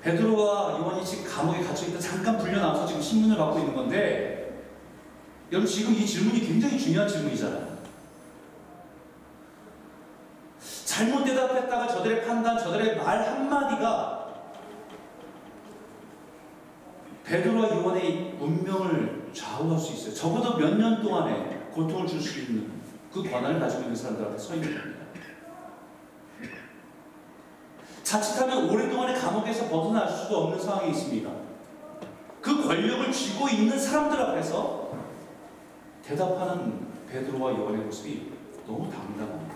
베드로와 0.00 0.78
요한이 0.78 1.04
지금 1.04 1.30
감옥에 1.30 1.60
갇혀 1.62 1.88
있다 1.88 1.98
잠깐 1.98 2.38
불려 2.38 2.60
나와서 2.60 2.86
지금 2.86 3.02
신문을 3.02 3.36
받고 3.36 3.58
있는 3.58 3.74
건데 3.74 4.64
여러분 5.52 5.70
지금 5.70 5.92
이 5.92 6.06
질문이 6.06 6.40
굉장히 6.40 6.78
중요한 6.78 7.06
질문이잖아요. 7.06 7.76
잘못 10.86 11.24
대답했다가 11.24 11.88
저들의 11.88 12.24
판단, 12.24 12.56
저들의 12.56 12.96
말 12.96 13.22
한마디가 13.22 14.28
베드로와 17.24 17.68
요한의 17.68 18.38
운명을 18.40 19.17
좌우할 19.32 19.78
수 19.78 19.92
있어요. 19.94 20.14
적어도 20.14 20.56
몇 20.58 20.76
년 20.76 21.02
동안에 21.02 21.68
고통을 21.72 22.06
줄 22.06 22.20
수 22.20 22.40
있는 22.40 22.70
그 23.12 23.22
권한을 23.22 23.58
가지고 23.60 23.82
있는 23.82 23.96
사람들 23.96 24.24
앞에 24.26 24.38
서 24.38 24.54
있는 24.54 24.76
겁니다. 24.78 24.98
자칫하면 28.02 28.70
오랫동안의 28.70 29.18
감옥에서 29.20 29.68
벗어날 29.68 30.08
수도 30.08 30.44
없는 30.44 30.60
상황이 30.60 30.90
있습니다. 30.90 31.30
그 32.40 32.66
권력을 32.66 33.12
쥐고 33.12 33.48
있는 33.48 33.78
사람들 33.78 34.20
앞에서 34.20 34.92
대답하는 36.04 36.86
베드로와 37.10 37.52
요한의 37.52 37.82
모습이 37.82 38.32
너무 38.66 38.90
당당합니다. 38.90 39.54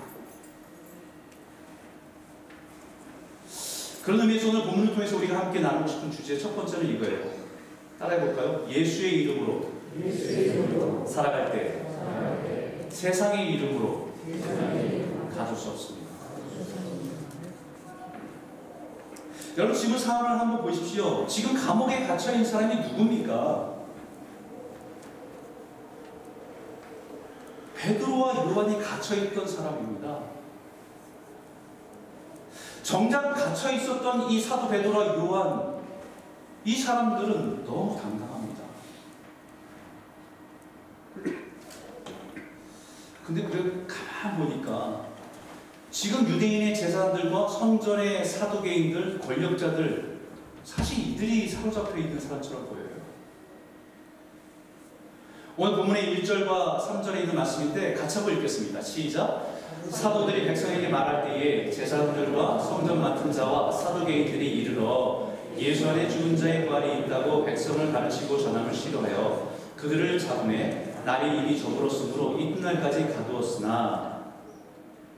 그런 4.05 4.21
의미에서 4.21 4.49
오늘 4.51 4.63
본문을 4.65 4.95
통해서 4.95 5.17
우리가 5.17 5.39
함께 5.39 5.61
나누고 5.61 5.87
싶은 5.87 6.11
주제 6.11 6.37
첫 6.39 6.55
번째는 6.57 6.87
이거예요. 6.97 7.42
따라해볼까요? 8.03 8.67
예수의 8.69 9.23
이름으로 9.23 11.07
살아갈 11.07 11.53
때 11.53 11.87
세상의 12.89 13.55
이름으로 13.55 14.09
가질 15.37 15.57
수 15.57 15.71
없습니다. 15.71 16.03
여러분 19.57 19.77
지금 19.77 19.99
상황을 19.99 20.41
한번 20.41 20.63
보십시오. 20.63 21.27
지금 21.27 21.55
감옥에 21.55 22.07
갇혀 22.07 22.33
있는 22.33 22.45
사람이 22.45 22.75
누굽니까? 22.75 23.73
베드로와 27.77 28.35
요한이 28.51 28.81
갇혀 28.81 29.17
있던 29.17 29.47
사람입니다. 29.47 30.19
정작 32.83 33.33
갇혀 33.33 33.73
있었던 33.73 34.31
이 34.31 34.41
사도 34.41 34.69
베드로와 34.69 35.07
요한 35.17 35.82
이 36.65 36.77
사람들은 36.77 37.65
너무 37.65 38.01
당당합니다. 38.01 38.63
근데 43.27 43.43
그래 43.45 43.85
가만 43.87 44.39
보니까 44.39 45.07
지금 45.91 46.29
유대인의 46.29 46.75
제사장들과 46.75 47.49
성전의 47.49 48.25
사도계인들, 48.25 49.21
권력자들 49.21 50.21
사실 50.65 51.09
이들이 51.09 51.49
사로잡혀 51.49 51.99
있는 51.99 52.19
사람처럼 52.19 52.67
보여요. 52.69 52.93
오늘 55.57 55.77
본문의 55.77 56.23
1절과 56.23 56.79
3절에 56.81 57.21
있는 57.21 57.35
말씀인데 57.35 57.95
같이 57.95 58.19
한번 58.19 58.37
읽겠습니다. 58.37 58.81
시작. 58.81 59.53
사도들이 59.91 60.47
백성에게 60.47 60.89
말할 60.89 61.25
때에 61.25 61.71
제사장들과 61.71 62.59
성전 62.59 63.01
맡은 63.01 63.33
자와 63.33 63.71
사도계인들이 63.71 64.61
이르러 64.61 65.32
예수 65.59 65.89
안에 65.89 66.09
죽은 66.09 66.37
자의 66.37 66.67
부활이 66.67 67.01
있다고 67.01 67.45
백성을 67.45 67.93
가르치고 67.93 68.39
전함을 68.39 68.73
싫어하여 68.73 69.53
그들을 69.77 70.19
잡음에 70.19 70.95
날이 71.05 71.39
이미 71.39 71.59
저물었으므로 71.61 72.39
이튿날까지 72.39 73.09
가두었으나 73.09 74.13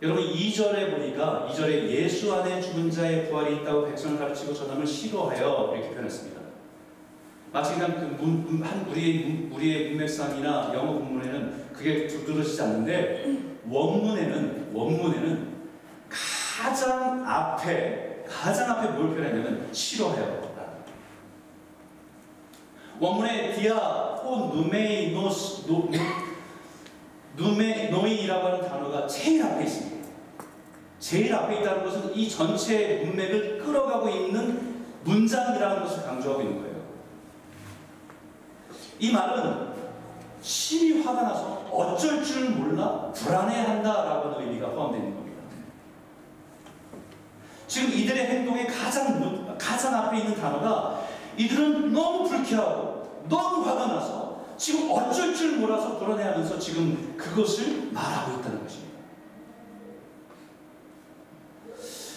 여러분 0.03 0.25
2절에 0.25 0.91
보니까 0.91 1.49
2절에 1.51 1.89
예수 1.89 2.35
안에 2.35 2.61
죽은 2.61 2.91
자의 2.91 3.29
부활이 3.29 3.57
있다고 3.57 3.87
백성을 3.87 4.19
가르치고 4.19 4.53
전함을 4.53 4.87
싫어하여 4.87 5.73
이렇게 5.75 5.91
표현했습니다. 5.91 6.41
마치 7.53 7.75
그냥 7.75 7.95
그 7.95 8.23
우리의 8.91 9.25
문- 9.25 9.53
우리의 9.55 9.91
문맥상이나 9.91 10.73
영어 10.75 10.93
본문에는 10.95 11.65
그게 11.73 12.07
두드러지지 12.07 12.61
않는데 12.63 13.37
원문에는 13.71 14.71
원문에는 14.75 15.55
가장 16.09 17.25
앞에 17.27 18.14
가장 18.29 18.71
앞에 18.71 18.89
뭘 18.89 19.15
표현하냐면 19.15 19.69
싫어해요. 19.73 20.45
원문에 23.01 23.55
διαπονούμενοι 23.55 25.67
노 25.67 25.91
누메 27.37 27.89
노이라고 27.89 28.47
하는 28.47 28.69
단어가 28.69 29.07
제일 29.07 29.43
앞에 29.43 29.65
있습니다. 29.65 30.09
제일 31.01 31.35
앞에 31.35 31.61
있다는 31.61 31.85
것은 31.85 32.15
이 32.15 32.31
전체 32.31 33.03
문맥을 33.05 33.59
끌어가고 33.59 34.09
있는 34.09 34.85
문장이라는 35.03 35.83
것을 35.83 36.05
강조하고 36.05 36.43
있는 36.43 36.63
거예요. 36.63 36.75
이 39.01 39.13
말은 39.13 39.75
심히 40.41 41.03
화가 41.03 41.23
나서 41.23 41.67
어쩔 41.71 42.23
줄 42.23 42.51
몰라 42.51 43.11
불안해한다라고 43.13 44.35
하는 44.35 44.47
의미가 44.47 44.69
있는 44.69 45.15
겁니다. 45.15 45.24
지금 47.75 47.93
이들의 47.93 48.27
행동의 48.29 48.69
가장 48.69 49.19
문- 49.19 49.59
가장 49.59 49.93
앞에 49.97 50.19
있는 50.19 50.37
단어가 50.41 51.09
이들은 51.37 51.93
너무 51.93 52.29
불쾌하고 52.29 53.25
너무 53.29 53.69
화가 53.69 53.89
나서 53.89 54.45
지금 54.57 54.89
어쩔 54.93 55.35
줄 55.35 55.57
몰라서 55.57 55.99
불안해하면서 55.99 56.57
지금 56.61 57.17
그것을 57.17 57.91
말하고 57.91 58.39
있다는 58.39 58.63
것입니다. 58.63 58.95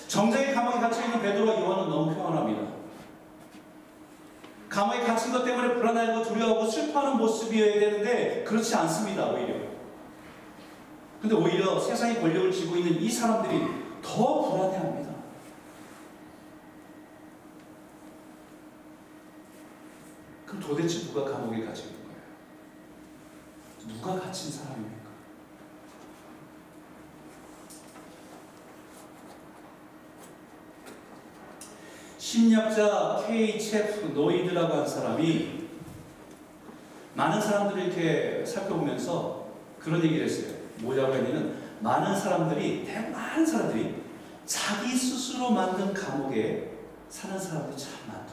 정작의 0.08 0.54
감옥에 0.54 0.80
갇혀 0.80 1.04
있는 1.04 1.24
베드로와 1.24 1.60
요한은 1.60 1.90
너무 1.90 2.14
평안합니다. 2.14 2.62
감옥에 4.70 5.00
갇힌 5.02 5.34
것 5.34 5.44
때문에 5.44 5.74
불안하고 5.74 6.22
두려워하고 6.24 6.70
슬퍼하는 6.70 7.18
모습이어야 7.18 7.80
되는데 7.80 8.44
그렇지 8.44 8.76
않습니다. 8.76 9.32
오히려. 9.32 9.56
근데 11.20 11.34
오히려 11.34 11.80
세상의 11.80 12.22
권력을 12.22 12.52
쥐고 12.52 12.76
있는 12.76 13.02
이 13.02 13.10
사람들이 13.10 13.66
더 14.04 14.52
불안해합니다. 14.52 15.07
그럼 20.58 20.62
도대체 20.62 21.06
누가 21.08 21.24
감옥에 21.24 21.58
있는 21.58 21.74
거예요? 21.74 21.88
누가 23.88 24.20
갇힌 24.20 24.52
사람입니까? 24.52 25.08
심리학자 32.18 33.24
K. 33.28 33.60
체프 33.60 34.14
노이드라고 34.14 34.74
한 34.74 34.88
사람이 34.88 35.68
많은 37.14 37.40
사람들을 37.40 37.84
이렇게 37.86 38.46
살펴보면서 38.46 39.48
그런 39.80 40.04
얘기를 40.04 40.26
했어요. 40.26 40.56
뭐라고 40.80 41.14
했냐면 41.14 41.58
많은 41.80 42.20
사람들이 42.20 42.84
대 42.86 43.10
많은 43.10 43.46
사람들이 43.46 44.04
자기 44.46 44.96
스스로 44.96 45.52
만든 45.52 45.94
감옥에 45.94 46.78
사는 47.10 47.40
사람들이 47.40 47.78
참 47.78 47.92
많더라. 48.08 48.27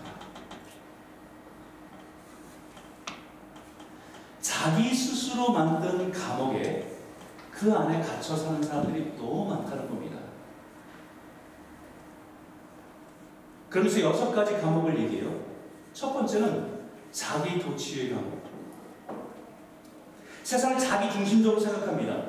자기 4.64 4.94
스스로 4.94 5.52
만든 5.52 6.10
감옥에 6.10 6.90
그 7.50 7.70
안에 7.70 8.00
갇혀 8.00 8.34
사는 8.34 8.62
사람들이 8.62 9.12
너무 9.14 9.44
많다는 9.44 9.90
겁니다. 9.90 10.16
그러면서 13.68 14.00
여섯 14.00 14.32
가지 14.32 14.54
감옥을 14.54 14.98
얘기해요. 15.00 15.38
첫 15.92 16.14
번째는 16.14 16.80
자기 17.12 17.58
도취의 17.58 18.14
감옥. 18.14 18.42
세상을 20.42 20.78
자기 20.78 21.12
중심적으로 21.12 21.60
생각합니다. 21.60 22.22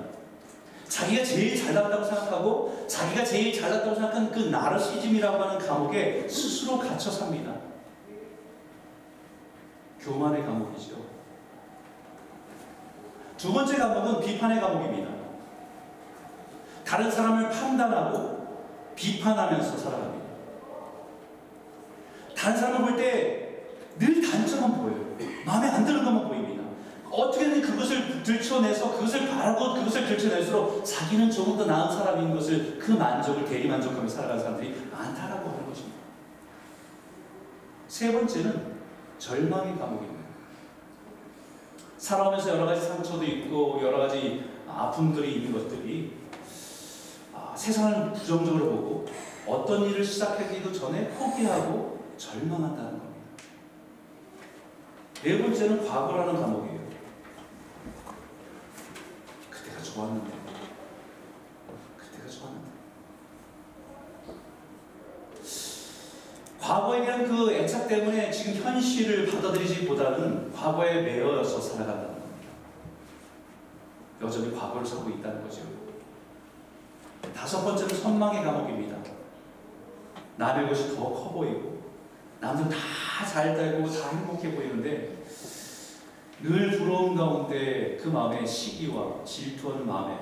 자기가 0.89 1.23
제일 1.23 1.55
잘났다고 1.55 2.03
생각하고 2.03 2.85
자기가 2.85 3.23
제일 3.23 3.57
잘났다고 3.57 3.95
생각하는 3.95 4.29
그 4.29 4.39
나르시즘이라고 4.39 5.41
하는 5.41 5.65
감옥에 5.65 6.27
스스로 6.27 6.79
갇혀 6.79 7.09
삽니다. 7.09 7.55
교만의 10.01 10.43
감옥이죠. 10.43 11.14
두 13.37 13.53
번째 13.53 13.77
감옥은 13.77 14.25
비판의 14.25 14.61
감옥입니다. 14.61 15.11
다른 16.85 17.09
사람을 17.09 17.49
판단하고 17.49 18.45
비판하면서 18.95 19.77
살아갑니다. 19.77 20.25
다른 22.35 22.57
사람을 22.57 22.91
볼 22.91 22.97
때 22.97 23.45
늘 23.97 24.21
단점만 24.21 24.73
보여요. 24.81 25.15
마음에 25.45 25.69
안 25.69 25.85
드는 25.85 26.03
것만 26.03 26.27
보입니다. 26.27 26.63
어떻게든 27.09 27.61
그것을 27.61 28.23
들춰내서 28.23 28.91
그것을 28.95 29.29
바라고 29.29 29.73
그것을 29.75 30.05
들춰낼수록 30.05 30.83
자기는 30.83 31.31
조금 31.31 31.57
더 31.57 31.65
나은 31.65 31.95
사람인 31.95 32.35
것을 32.35 32.77
그 32.77 32.91
만족을 32.91 33.45
대리만족하며 33.45 34.07
살아가는 34.07 34.43
사람들이 34.43 34.89
많다라고 34.91 35.49
하는 35.49 35.65
것입니다. 35.65 35.95
세 37.87 38.11
번째는 38.11 38.75
절망의 39.17 39.77
감옥입니다. 39.79 40.14
살아오면서 42.05 42.49
여러 42.49 42.67
가지 42.67 42.85
상처도 42.85 43.23
있고 43.23 43.79
여러 43.81 43.97
가지 43.97 44.47
아픔들이 44.67 45.37
있는 45.37 45.53
것들이 45.53 46.13
아, 47.33 47.55
세상을 47.55 48.13
부정적으로 48.13 48.69
보고 48.69 49.05
어떤 49.47 49.89
일을 49.89 50.03
시작하기도 50.03 50.71
전에 50.71 51.09
포기하고 51.09 52.05
절망한다는 52.15 52.99
겁니다. 52.99 53.15
네 55.23 55.41
번째는 55.41 55.87
과거라는 55.87 56.39
감옥이에요. 56.39 56.79
그때가 59.49 59.81
좋았는데, 59.81 60.31
그때가 61.97 62.29
좋았는데. 62.29 62.69
과거에 66.65 67.05
대한 67.05 67.27
그 67.27 67.51
애착 67.51 67.87
때문에 67.87 68.31
지금 68.31 68.55
현실을 68.55 69.29
받아들이지보다는 69.29 70.51
과거에 70.51 71.03
매여서 71.03 71.61
살아간다는 71.61 72.07
겁니다. 72.07 72.27
여전히 74.23 74.51
과거를 74.55 74.83
살고 74.83 75.11
있다는 75.11 75.43
거죠. 75.43 75.61
다섯 77.35 77.63
번째는 77.63 77.95
선망의 77.95 78.43
감옥입니다. 78.43 78.97
남의 80.37 80.67
것이 80.67 80.95
더 80.95 81.03
커 81.13 81.29
보이고, 81.33 81.83
남들 82.39 82.75
다잘 82.75 83.55
되고 83.55 83.87
다 83.87 84.09
행복해 84.09 84.55
보이는데, 84.55 85.23
늘 86.41 86.79
부러운 86.79 87.15
가운데 87.15 87.95
그 88.01 88.07
마음에 88.07 88.43
시기와 88.43 89.23
질투하는 89.23 89.85
마음에 89.85 90.17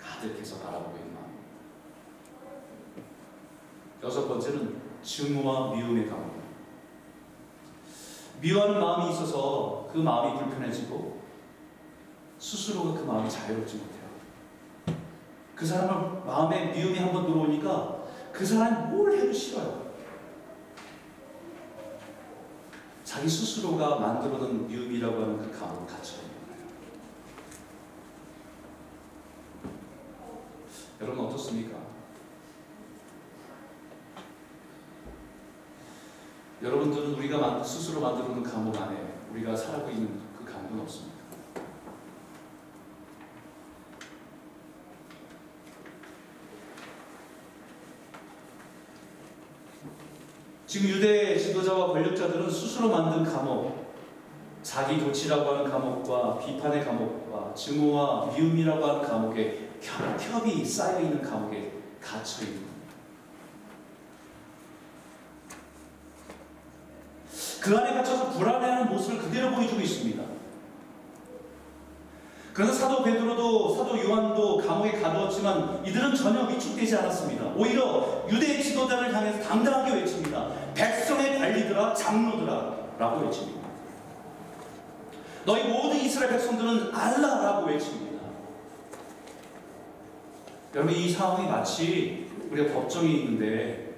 가득해서 0.00 0.58
바라보고 0.60 0.96
있는 0.96 1.14
마음. 1.14 1.38
여섯 4.02 4.26
번째는 4.26 4.81
증오와 5.02 5.74
미움의 5.74 6.08
감옥. 6.08 6.42
미워하는 8.40 8.80
마음이 8.80 9.12
있어서 9.12 9.88
그 9.92 9.98
마음이 9.98 10.38
불편해지고 10.38 11.22
스스로가 12.38 13.00
그 13.00 13.04
마음이 13.04 13.30
자유롭지 13.30 13.76
못해요. 13.76 14.02
그 15.54 15.64
사람을 15.64 16.24
마음에 16.24 16.72
미움이 16.72 16.98
한번 16.98 17.26
들어오니까 17.26 18.02
그 18.32 18.44
사람이 18.44 18.90
뭘 18.90 19.12
해도 19.12 19.32
싫어요. 19.32 19.92
자기 23.04 23.28
스스로가 23.28 24.00
만들어 24.00 24.38
놓은 24.38 24.66
미움이라고 24.66 25.14
하는 25.14 25.38
그 25.38 25.58
감옥에 25.58 25.86
갇혀 25.86 26.16
있는 26.16 26.32
거예요. 26.48 26.66
여러분 31.02 31.26
어떻습니까? 31.26 31.82
여러분들은 36.62 37.14
우리가 37.14 37.38
만- 37.38 37.64
스스로 37.64 38.00
만들어 38.00 38.28
놓은 38.28 38.42
감옥 38.42 38.80
안에 38.80 39.14
우리가 39.32 39.56
살고 39.56 39.90
있는 39.90 40.20
그 40.38 40.44
감옥은 40.44 40.80
없습니다. 40.80 41.12
지금 50.66 50.88
유대 50.88 51.36
지도자와 51.36 51.88
권력자들은 51.88 52.48
스스로 52.48 52.88
만든 52.88 53.24
감옥, 53.30 53.92
자기 54.62 54.98
도치라고 54.98 55.50
하는 55.50 55.70
감옥과 55.70 56.38
비판의 56.38 56.84
감옥과 56.84 57.52
증오와 57.54 58.32
미움이라고 58.32 58.86
하는 58.86 59.02
감옥에 59.02 59.68
겹겹이 59.82 60.64
쌓여 60.64 61.00
있는 61.00 61.20
감옥에 61.20 61.72
갇혀 62.00 62.44
있는 62.44 62.62
겁니다. 62.62 62.72
그 67.62 67.78
안에 67.78 67.94
갇혀서 67.94 68.30
불안해하는 68.30 68.88
모습을 68.88 69.18
그대로 69.18 69.52
보여주고 69.54 69.80
있습니다. 69.80 70.20
그래서 72.52 72.72
사도 72.72 73.04
베드로도 73.04 73.76
사도 73.76 74.02
요한도 74.02 74.58
감옥에 74.58 75.00
가두었지만 75.00 75.86
이들은 75.86 76.12
전혀 76.16 76.42
위축되지 76.48 76.96
않았습니다. 76.96 77.52
오히려 77.56 78.26
유대 78.28 78.60
지도자를 78.60 79.14
향해서 79.14 79.48
당당하게 79.48 79.94
외칩니다. 79.94 80.48
백성의 80.74 81.38
관리들아 81.38 81.94
장로들아 81.94 82.76
라고 82.98 83.20
외칩니다. 83.26 83.62
너희 85.46 85.68
모든 85.68 86.00
이스라엘 86.00 86.32
백성들은 86.32 86.92
알라라고 86.92 87.68
외칩니다. 87.68 88.22
여러분 90.74 90.94
이 90.94 91.08
상황이 91.08 91.48
마치 91.48 92.28
우리가 92.50 92.74
법정에 92.74 93.08
있는데 93.08 93.94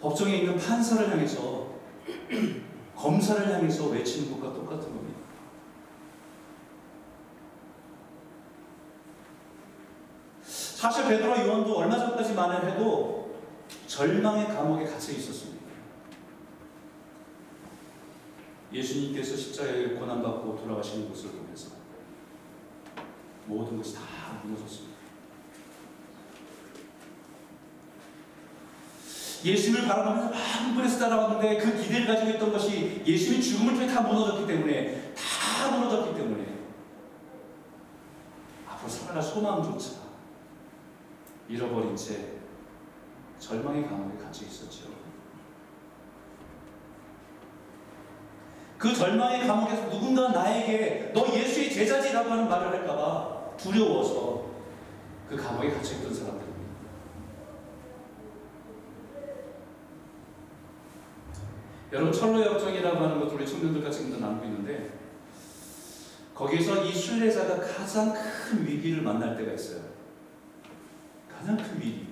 법정에 0.00 0.38
있는 0.38 0.58
판사를 0.58 1.08
향해서 1.08 1.63
검사를 2.96 3.52
향해서 3.52 3.88
외치는 3.88 4.30
것과 4.32 4.54
똑같은 4.54 4.94
겁니다. 4.94 5.20
사실 10.42 11.08
베드로 11.08 11.46
요한도 11.46 11.78
얼마 11.78 11.98
전까지만 11.98 12.68
해도 12.68 13.36
절망의 13.86 14.48
감옥에 14.48 14.84
갇혀 14.84 15.12
있었습니다. 15.12 15.64
예수님께서 18.72 19.36
십자가에 19.36 19.94
고난받고 19.94 20.56
돌아가시는 20.56 21.08
모습을 21.08 21.38
보면서 21.38 21.70
모든 23.46 23.76
것이 23.76 23.94
다 23.94 24.02
무너졌습니다. 24.42 24.93
예수님을 29.44 29.86
바라보면서 29.86 30.30
많은 30.30 30.74
분에서 30.74 30.98
따라왔는데 30.98 31.58
그 31.58 31.82
기대를 31.82 32.06
가지고 32.06 32.30
있던 32.30 32.52
것이 32.52 33.02
예수님의 33.06 33.42
죽음을 33.42 33.74
통해 33.74 33.86
다 33.86 34.00
무너졌기 34.00 34.46
때문에 34.46 35.12
다 35.14 35.70
무너졌기 35.76 36.14
때문에 36.16 36.46
앞으로 38.66 38.88
살아갈 38.88 39.22
소망조차 39.22 40.04
잃어버린 41.48 41.94
채 41.94 42.34
절망의 43.38 43.86
감옥에 43.86 44.16
갇혀 44.16 44.46
있었죠. 44.46 44.94
그 48.78 48.94
절망의 48.94 49.46
감옥에서 49.46 49.88
누군가 49.90 50.28
나에게 50.28 51.12
너 51.14 51.26
예수의 51.26 51.72
제자지라고 51.72 52.30
하는 52.30 52.48
말을 52.48 52.68
할까봐 52.68 53.56
두려워서 53.56 54.46
그 55.28 55.36
감옥에 55.36 55.70
갇혀 55.70 55.96
있던 55.96 56.12
사람들입니다. 56.12 56.54
여러분 61.94 62.12
철로 62.12 62.44
역정이라고 62.44 62.96
하는 62.96 63.20
것도 63.20 63.36
우리 63.36 63.46
청년들과 63.46 63.88
지금도 63.88 64.18
나누고 64.18 64.44
있는데 64.46 64.90
거기에서 66.34 66.84
이 66.84 66.92
순례자가 66.92 67.60
가장 67.60 68.12
큰 68.12 68.66
위기를 68.66 69.00
만날 69.00 69.36
때가 69.36 69.52
있어요. 69.52 69.80
가장 71.32 71.56
큰 71.56 71.80
위기. 71.80 72.08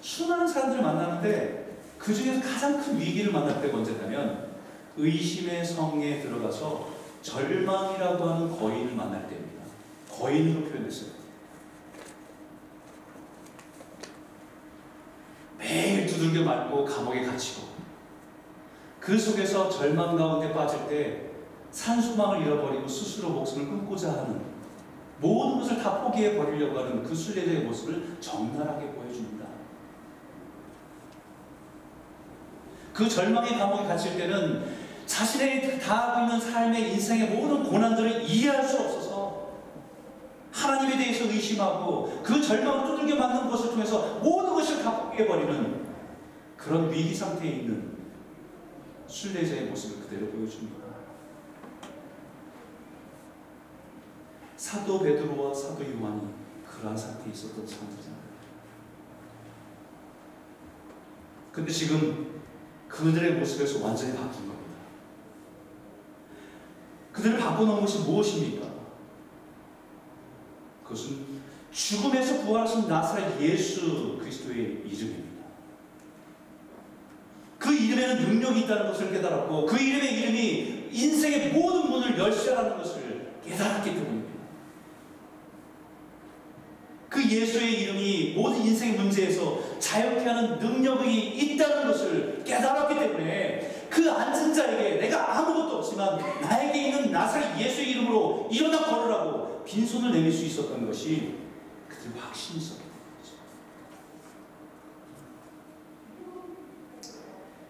수많은 0.00 0.48
사람들을 0.48 0.82
만나는데 0.82 1.78
그 1.96 2.12
중에서 2.12 2.40
가장 2.40 2.82
큰 2.82 2.98
위기를 2.98 3.32
만날 3.32 3.62
때가 3.62 3.78
언제냐면 3.78 4.48
의심의 4.96 5.64
성에 5.64 6.20
들어가서 6.22 6.88
절망이라고 7.22 8.24
하는 8.24 8.50
거인을 8.50 8.96
만날 8.96 9.28
때입니다. 9.28 9.62
거인으로 10.10 10.68
표현했어요. 10.68 11.10
매일 15.56 16.04
두들겨 16.08 16.42
맞고 16.42 16.84
감옥에 16.84 17.24
갇히고 17.24 17.65
그 19.06 19.16
속에서 19.16 19.70
절망 19.70 20.16
가운데 20.16 20.52
빠질 20.52 20.88
때 20.88 21.30
산소망을 21.70 22.44
잃어버리고 22.44 22.88
스스로 22.88 23.28
목숨을 23.28 23.68
끊고자 23.68 24.10
하는 24.10 24.40
모든 25.20 25.60
것을 25.60 25.80
다 25.80 26.00
포기해 26.00 26.36
버리려고 26.36 26.80
하는 26.80 27.04
그 27.04 27.14
순례자의 27.14 27.60
모습을 27.60 28.16
적나라하게 28.18 28.86
보여줍니다. 28.86 29.46
그 32.92 33.08
절망의 33.08 33.56
감옥에 33.56 33.86
갇힐 33.86 34.18
때는 34.18 34.74
자신의 35.06 35.78
다하고 35.78 36.22
있는 36.22 36.40
삶의 36.40 36.94
인생의 36.94 37.28
모든 37.28 37.62
고난들을 37.62 38.28
이해할 38.28 38.64
수 38.64 38.76
없어서 38.80 39.50
하나님에 40.50 40.96
대해서 40.96 41.26
의심하고 41.26 42.22
그 42.24 42.42
절망을 42.42 42.86
두들겨 42.86 43.14
맞는 43.14 43.48
것을 43.48 43.70
통해서 43.70 44.18
모든 44.20 44.52
것을 44.52 44.82
다 44.82 45.00
포기해 45.02 45.28
버리는 45.28 45.86
그런 46.56 46.90
위기 46.90 47.14
상태에 47.14 47.50
있는 47.50 47.95
순례자의 49.08 49.66
모습을 49.66 50.02
그대로 50.02 50.30
보여줍니다. 50.30 50.86
사도 54.56 55.00
베드로와 55.00 55.54
사도 55.54 55.84
요한이 55.84 56.34
그러한 56.66 56.96
상태에 56.96 57.32
있었던 57.32 57.66
사람들이잖아요. 57.66 58.26
근데 61.52 61.72
지금 61.72 62.42
그들의 62.88 63.34
모습에서 63.38 63.84
완전히 63.84 64.14
바뀐 64.14 64.46
겁니다. 64.46 64.76
그들을 67.12 67.38
바꿔놓은 67.38 67.80
것이 67.80 68.00
무엇입니까? 68.00 68.66
그것은 70.82 71.40
죽음에서 71.70 72.42
부활하신 72.42 72.88
나사렛 72.88 73.40
예수 73.40 74.18
그리스도의 74.18 74.82
이름입니다. 74.86 75.25
그 77.76 77.82
이름에는 77.82 78.16
능력이 78.22 78.60
있다는 78.60 78.86
것을 78.86 79.12
깨달았고 79.12 79.66
그 79.66 79.78
이름의 79.78 80.14
이름이 80.14 80.88
인생의 80.92 81.50
모든 81.50 81.90
문을 81.90 82.18
열쇠하는 82.18 82.78
것을 82.78 83.32
깨달았기 83.44 83.90
때문입니다. 83.92 84.36
그 87.10 87.22
예수의 87.30 87.82
이름이 87.82 88.32
모든 88.34 88.62
인생의 88.62 88.94
문제에서 88.98 89.78
자유케 89.78 90.24
하는 90.24 90.58
능력이 90.58 91.28
있다는 91.36 91.86
것을 91.88 92.42
깨달았기 92.44 92.98
때문에 92.98 93.88
그 93.90 94.10
앉은 94.10 94.54
자에게 94.54 94.96
내가 94.96 95.38
아무것도 95.38 95.76
없지만 95.76 96.18
나에게 96.40 96.88
있는 96.88 97.12
나사렛 97.12 97.60
예수의 97.60 97.90
이름으로 97.90 98.48
일어나 98.50 98.80
걸으라고 98.80 99.64
빈손을 99.64 100.12
내밀 100.12 100.32
수 100.32 100.46
있었던 100.46 100.86
것이 100.86 101.34
그들 101.88 102.12
확신이 102.18 102.58
있었던 102.58 102.78
거죠. 102.78 102.86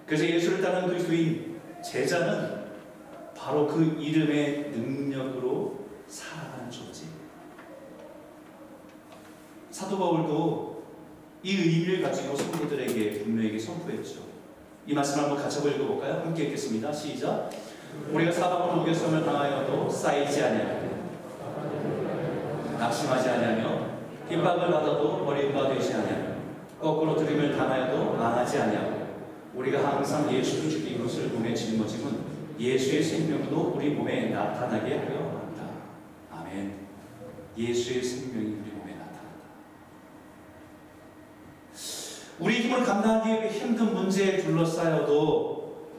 그래서 0.07 0.25
예수를 0.25 0.63
따르는 0.63 0.89
그리스도인 0.89 1.61
제자는 1.83 2.67
바로 3.37 3.67
그 3.67 3.83
이름의 4.01 4.71
능력으로 4.71 5.81
살아가는 6.07 6.71
존재. 6.71 7.05
사도 9.71 9.99
바울도 9.99 10.85
이 11.43 11.57
의미를 11.57 12.03
가지고 12.03 12.37
성도들에게 12.37 13.25
분명히 13.25 13.59
선포했죠. 13.59 14.21
이 14.87 14.95
말씀 14.95 15.21
한번 15.21 15.37
같이 15.37 15.59
한번 15.59 15.75
읽어볼까요? 15.75 16.23
함께 16.25 16.45
읽겠습니다. 16.45 16.93
시작. 16.93 17.51
우리가 18.13 18.31
사방으로 18.31 18.83
우겨섬을 18.83 19.25
당하여도 19.25 19.91
쌓이지 19.91 20.43
아니하고 20.43 20.87
낙심하지 22.79 23.29
아니하며 23.29 23.87
핍박을 24.29 24.71
받아도 24.71 25.25
버림바 25.25 25.69
되지 25.75 25.95
아니하며 25.95 26.37
거꾸로 26.81 27.17
들임을 27.17 27.57
당하여도 27.57 28.15
망하지 28.15 28.59
아니하고 28.59 29.06
우리가 29.57 29.97
항상 29.97 30.31
예수 30.33 30.61
그리스도 30.61 30.87
이것을 30.87 31.29
몸에 31.29 31.55
짊어짐은 31.55 32.37
예수의 32.59 33.03
생명도 33.03 33.73
우리 33.75 33.91
몸에 33.91 34.29
나타나게 34.29 34.99
하려 34.99 35.17
한다. 35.17 35.69
아멘. 36.31 36.87
예수의 37.57 38.03
생명이 38.03 38.47
우리 38.47 38.71
몸에 38.73 38.93
나타난다. 38.93 39.27
우리 42.39 42.61
힘을 42.61 42.85
감당하기 42.85 43.49
힘든 43.49 43.95
문제에 43.95 44.43
둘러싸여도 44.43 45.91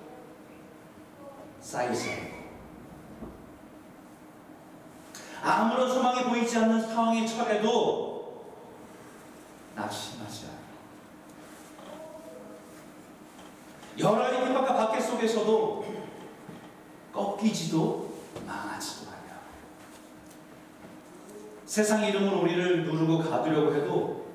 쌓이지 1.60 2.12
않고 2.12 2.38
아무런 5.42 5.92
소망이 5.92 6.24
보이지 6.26 6.58
않는 6.58 6.80
상황에 6.80 7.26
처해도 7.26 8.46
낙심하지 9.76 10.46
않고 10.46 10.67
가지 14.06 14.38
핍박과 14.38 14.74
박해 14.76 15.02
속에서도 15.02 15.86
꺾이지도 17.12 18.14
망하지도 18.46 19.10
않아. 19.10 19.42
세상 21.66 22.04
이름으로 22.06 22.42
우리를 22.42 22.86
누르고 22.86 23.20
가두려고 23.20 23.74
해도 23.74 24.28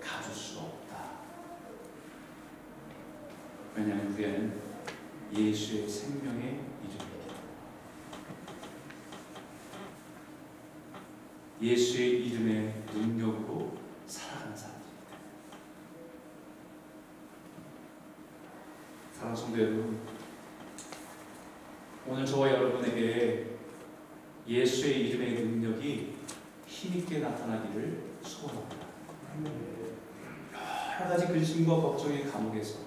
가둘 0.00 0.34
수 0.34 0.58
없다. 0.58 0.96
왜냐하면 3.76 4.12
우리는 4.12 4.60
예수의 5.32 5.88
생명의 5.88 6.60
이름이기. 6.82 7.08
예수의 11.62 12.26
이름의 12.26 12.82
능력으로 12.94 13.72
살아가는 14.06 14.56
사람들입니다. 14.56 14.88
사랑하는 19.28 19.36
성도 19.36 19.60
여러분, 19.60 19.98
오늘 22.06 22.24
저와 22.24 22.50
여러분에게 22.50 23.56
예수의 24.46 25.08
이름의 25.08 25.32
능력이 25.34 26.14
힘있게 26.66 27.18
나타나기를 27.18 28.02
소원합니다. 28.22 28.86
여러 31.00 31.10
가지 31.10 31.26
근심과 31.26 31.76
걱정의 31.76 32.24
감옥에서 32.24 32.78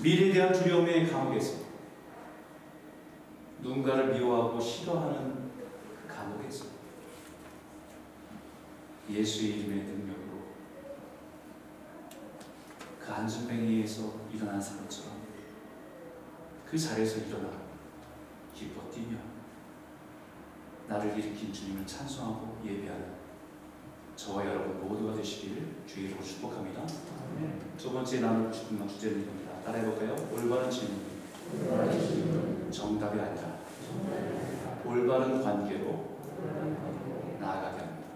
미래에 0.00 0.32
대한 0.32 0.52
두려움의 0.52 1.08
감옥에서 1.10 1.62
누군가를 3.60 4.14
미워하고 4.14 4.60
싫어하는 4.60 5.50
그 6.06 6.14
감옥에서 6.14 6.66
예수의 9.10 9.60
이름의 9.60 9.84
능력으로 9.84 10.22
그 13.12 13.16
안전뱅이에서 13.16 14.14
일어난 14.32 14.58
사람처럼 14.58 15.12
그 16.66 16.78
자리에서 16.78 17.26
일어나 17.26 17.50
기뻐 18.54 18.90
뛰며 18.90 19.18
나를 20.88 21.18
일으킨 21.18 21.52
주님을 21.52 21.86
찬송하고 21.86 22.56
예배하는 22.64 23.12
저와 24.16 24.46
여러분 24.46 24.80
모두가 24.80 25.14
되시기를 25.14 25.82
주의 25.86 26.06
이름으로 26.06 26.24
축복합니다. 26.24 26.86
두 27.76 27.92
번째 27.92 28.20
나눌 28.20 28.50
주님만 28.50 28.88
주제는 28.88 29.20
이겁니다. 29.20 29.60
따라해볼까요? 29.62 30.30
올바른 30.32 30.70
질문. 30.70 31.02
정답이 32.70 33.20
아니라 33.20 33.58
올바른 34.86 35.42
관계로 35.42 36.16
나아가게 37.40 37.78
합니다. 37.78 38.06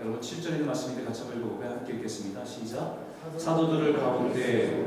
여러분 0.00 0.20
7절에 0.20 0.52
있는 0.52 0.66
말씀인데 0.66 1.04
같이 1.04 1.20
한번 1.22 1.38
읽어볼까요? 1.40 1.70
함께 1.72 1.94
읽겠습니다. 1.94 2.42
시작. 2.44 3.11
사도들을 3.38 3.98
가운데 3.98 4.82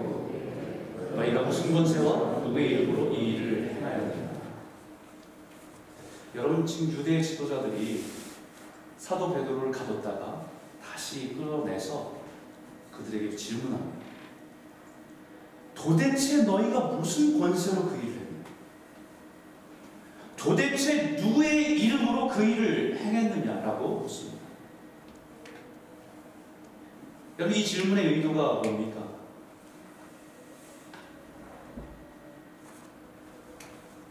너희가 1.16 1.44
무슨 1.44 1.74
권세와 1.74 2.40
누구의 2.42 2.72
이름으로 2.72 3.14
이 3.14 3.36
일을 3.36 3.76
행하였느냐. 3.76 4.30
여러분 6.36 6.66
지금 6.66 6.92
유대 6.92 7.22
지도자들이 7.22 8.04
사도 8.98 9.34
베드로를 9.34 9.72
가뒀다가 9.72 10.48
다시 10.84 11.34
끌어내서 11.36 12.18
그들에게 12.92 13.36
질문합니다. 13.36 14.06
도대체 15.74 16.44
너희가 16.44 16.80
무슨 16.88 17.40
권세로 17.40 17.84
그 17.84 17.96
일을 17.96 18.14
했느냐? 18.14 18.44
도대체 20.36 21.12
누구의 21.22 21.80
이름으로 21.82 22.28
그 22.28 22.44
일을 22.44 22.98
행했느냐라고 22.98 24.00
묻습니다. 24.00 24.35
여러분 27.38 27.58
이 27.58 27.66
질문의 27.66 28.06
의도가 28.06 28.62
뭡니까? 28.62 29.04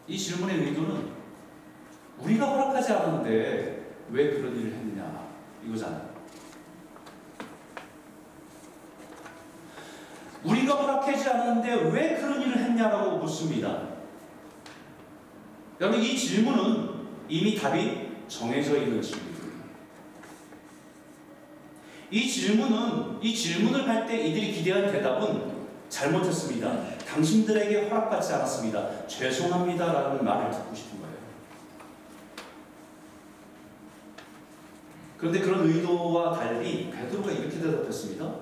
이 0.07 0.17
질문의 0.17 0.59
의도는 0.59 1.09
우리가 2.19 2.45
허락하지 2.45 2.93
않았는데 2.93 3.95
왜 4.11 4.29
그런 4.29 4.55
일을 4.55 4.73
했느냐 4.73 5.27
이거잖아요. 5.65 6.13
우리가 10.43 10.75
허락하지 10.75 11.27
않았는데 11.27 11.89
왜 11.89 12.15
그런 12.21 12.39
일을 12.39 12.57
했냐라고 12.59 13.17
묻습니다. 13.17 13.95
여러분 15.81 15.99
이 15.99 16.15
질문은 16.15 17.05
이미 17.27 17.55
답이 17.55 18.11
정해져 18.27 18.77
있는 18.77 19.01
질문입니다. 19.01 19.34
이 22.15 22.29
질문은 22.31 23.21
이 23.21 23.35
질문을 23.35 23.89
할 23.89 24.07
때 24.07 24.25
이들이 24.25 24.53
기대한 24.53 24.89
대답은 24.89 25.65
잘못했습니다. 25.89 26.95
당신들에게 27.05 27.89
허락받지 27.89 28.33
않았습니다. 28.33 29.05
죄송합니다라는 29.05 30.23
말을 30.23 30.49
듣고 30.49 30.73
싶은 30.73 31.01
거예요. 31.01 31.15
그런데 35.17 35.39
그런 35.41 35.67
의도와 35.67 36.37
달리 36.37 36.89
베드로가 36.89 37.31
이렇게 37.31 37.59
대답했습니다. 37.59 38.33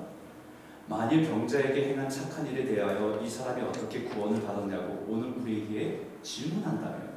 만일 0.88 1.28
병자에게 1.28 1.90
행한 1.94 2.08
착한 2.08 2.46
일에 2.46 2.66
대하여 2.66 3.20
이 3.26 3.28
사람이 3.28 3.60
어떻게 3.64 4.04
구원을 4.04 4.44
받았냐고 4.44 5.08
오늘 5.10 5.30
우리에게 5.30 6.10
질문한다면 6.22 7.13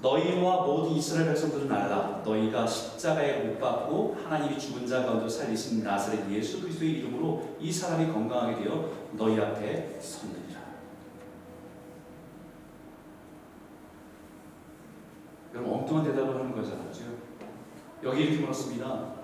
너희와 0.00 0.62
모든 0.64 0.92
이스라엘 0.92 1.28
백성들은 1.28 1.70
알라. 1.72 2.22
너희가 2.24 2.66
십자가에 2.66 3.44
못 3.44 3.58
박고 3.58 4.16
하나님이 4.22 4.58
죽은 4.58 4.86
자 4.86 5.04
가운데 5.04 5.28
살리신 5.28 5.82
나사렛 5.82 6.30
예수 6.30 6.60
그리스도의 6.60 6.92
이름으로 6.98 7.56
이 7.58 7.72
사람이 7.72 8.12
건강하게 8.12 8.64
되어 8.64 8.90
너희 9.12 9.40
앞에 9.40 9.98
섰느니라. 10.00 10.56
여러분 15.54 15.72
엉뚱한 15.72 16.04
대답을 16.04 16.34
하는 16.34 16.54
거잖아요 16.54 16.86
여기 18.04 18.24
이렇게 18.24 18.40
물었습니다. 18.40 19.14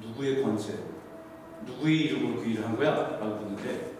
누구의 0.00 0.42
권세로 0.42 0.78
누구의 1.66 2.00
이름으로 2.00 2.40
그 2.40 2.48
일을 2.48 2.66
한 2.66 2.76
거야? 2.76 2.90
라고 2.90 3.36
묻는데 3.36 3.92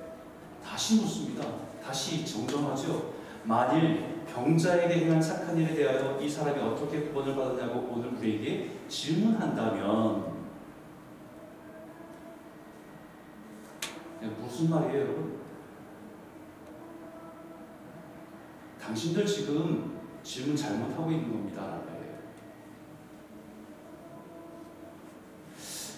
다시 0.65 0.97
묻습니다. 0.97 1.45
다시 1.85 2.25
정정하죠. 2.25 3.13
만일 3.45 4.12
병자에게 4.35 5.05
행한 5.05 5.21
착한 5.21 5.57
일에 5.59 5.75
대하여 5.75 6.19
이 6.21 6.29
사람이 6.29 6.61
어떻게 6.61 7.03
구원을 7.03 7.35
받았냐고 7.37 7.93
오늘 7.93 8.15
우리에게 8.17 8.71
질문한다면 8.89 10.33
무슨 14.41 14.71
말이에요, 14.71 15.01
여러분? 15.01 15.41
당신들 18.81 19.27
지금 19.27 20.01
질문 20.23 20.57
잘못하고 20.57 21.11
있는 21.11 21.31
겁니다. 21.31 21.81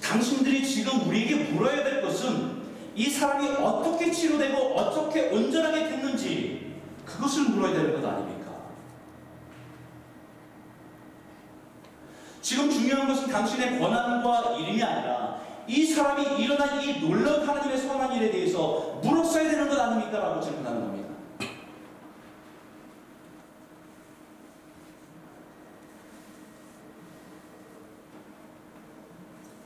당신들이 0.02 0.64
지금 0.64 1.08
우리에게 1.08 1.50
물어야 1.52 1.82
될 1.82 2.02
것은 2.02 2.62
이 2.94 3.10
사람이 3.10 3.48
어떻게 3.48 4.12
치료되고 4.12 4.56
어떻게 4.56 5.30
온전하게 5.30 5.88
됐는지 5.88 6.53
그것을 7.04 7.50
물어야 7.50 7.72
되는 7.74 8.00
것 8.00 8.08
아닙니까? 8.08 8.52
지금 12.40 12.70
중요한 12.70 13.08
것은 13.08 13.28
당신의 13.28 13.78
권한과 13.78 14.56
이름이 14.58 14.82
아니라 14.82 15.40
이 15.66 15.86
사람이 15.86 16.42
일어난 16.42 16.80
이 16.82 17.00
놀라운 17.00 17.46
하나님의 17.48 17.78
선한 17.78 18.14
일에 18.16 18.30
대해서 18.30 19.00
물었어야 19.02 19.50
되는 19.50 19.68
것 19.68 19.78
아닙니까? 19.78 20.18
라고 20.18 20.40
질문하는 20.40 20.80
겁니다. 20.80 21.14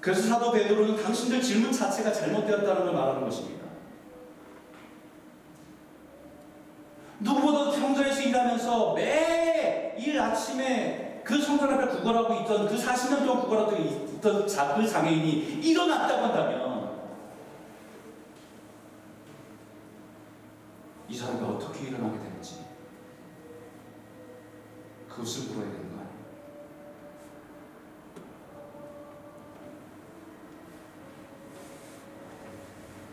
그래서 0.00 0.22
사도 0.22 0.52
베드로는 0.52 1.02
당신들 1.02 1.42
질문 1.42 1.72
자체가 1.72 2.12
잘못되었다는 2.12 2.84
걸 2.84 2.94
말하는 2.94 3.24
것입니다. 3.24 3.57
누구보다 7.20 7.72
평전에서 7.72 8.22
일하면서 8.22 8.94
매 8.94 9.38
아침에 10.18 11.22
그 11.24 11.40
성전 11.40 11.72
앞에 11.74 11.96
구걸하고 11.96 12.34
있던 12.42 12.68
그 12.68 12.76
40년 12.76 13.26
동안 13.26 13.42
구걸하고 13.42 13.76
있던 13.76 14.46
자, 14.46 14.74
그 14.74 14.86
장애인이 14.86 15.60
일어났다고 15.62 16.24
한다면 16.24 16.88
이 21.08 21.16
사람이 21.16 21.40
어떻게 21.42 21.88
일어나게 21.88 22.18
되는지 22.18 22.64
그것을 25.08 25.52
물어야 25.52 25.72
되는 25.72 25.96
거 25.96 26.00
아니에요. 26.00 26.18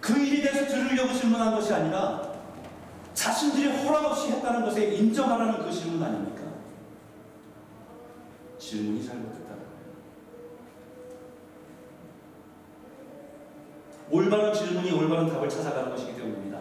그 0.02 0.20
일에 0.20 0.52
대해서 0.52 0.68
들으려고 0.68 1.14
질문한 1.14 1.56
것이 1.56 1.74
아니라 1.74 2.36
자신들이 3.14 3.78
허락 3.78 4.06
없이 4.06 4.30
했다는 4.32 4.66
것에 4.66 4.94
인정하라는 4.94 5.64
그 5.64 5.72
질문 5.72 6.04
아닙니까? 6.04 6.46
질문이 8.66 9.06
잘못됐다는 9.06 9.58
거예요. 9.58 9.86
올바른 14.10 14.54
질문이 14.54 14.92
올바른 15.06 15.30
답을 15.30 15.48
찾아가는 15.48 15.92
것이기 15.92 16.16
때문입니다. 16.16 16.60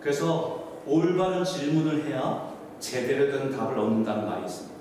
그래서 0.00 0.80
올바른 0.86 1.44
질문을 1.44 2.06
해야 2.06 2.52
제대로 2.78 3.30
된 3.30 3.50
답을 3.50 3.78
얻는다는 3.78 4.26
말이 4.26 4.44
있습니다. 4.44 4.72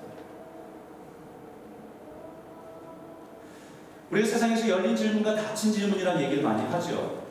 우리가 4.09 4.27
세상에서 4.27 4.67
열린 4.67 4.95
질문과 4.95 5.35
닫힌 5.35 5.71
질문이라는 5.71 6.21
얘기를 6.23 6.43
많이 6.43 6.63
하죠. 6.63 7.21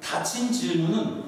닫힌 0.00 0.50
질문은 0.50 1.26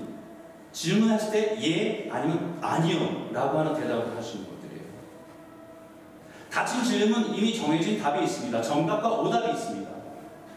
질문했을 0.72 1.32
때 1.32 1.58
예, 1.60 2.08
아니면 2.10 2.58
아니요 2.62 3.30
라고 3.32 3.58
하는 3.58 3.74
대답을 3.74 4.16
하시는 4.16 4.46
것들이에요. 4.46 4.84
닫힌 6.50 6.84
질문 6.84 7.34
이미 7.34 7.54
정해진 7.54 8.00
답이 8.00 8.24
있습니다. 8.24 8.62
정답과 8.62 9.10
오답이 9.20 9.52
있습니다. 9.52 9.97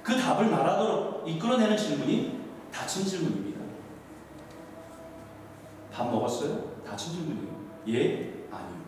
그 0.04 0.18
답을 0.18 0.48
말하도록 0.48 1.28
이끌어내는 1.28 1.78
질문이 1.78 2.40
닫힌 2.72 3.06
질문입니다. 3.06 3.62
밥 5.92 6.10
먹었어요? 6.10 6.82
닫힌 6.86 7.14
질문이에요. 7.14 7.52
예, 7.90 8.48
아니요. 8.52 8.82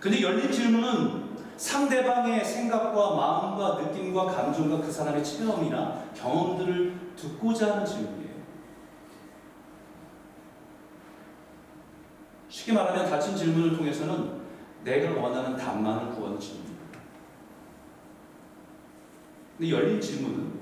근데 0.00 0.22
열린 0.22 0.50
질문은 0.50 1.30
상대방의 1.56 2.42
생각과 2.42 3.14
마음과 3.14 3.82
느낌과 3.82 4.24
감정과 4.24 4.80
그 4.80 4.90
사람의 4.90 5.22
체험이나 5.22 6.04
경험들을 6.14 7.14
듣고자 7.16 7.72
하는 7.72 7.84
질문이에요. 7.84 8.30
쉽게 12.48 12.72
말하면 12.72 13.08
닫힌 13.08 13.36
질문을 13.36 13.76
통해서는 13.76 14.40
내가 14.82 15.20
원하는 15.20 15.56
답만을 15.56 16.14
구하는 16.14 16.40
질문입니다. 16.40 16.69
근데 19.60 19.72
열린 19.72 20.00
질문은 20.00 20.58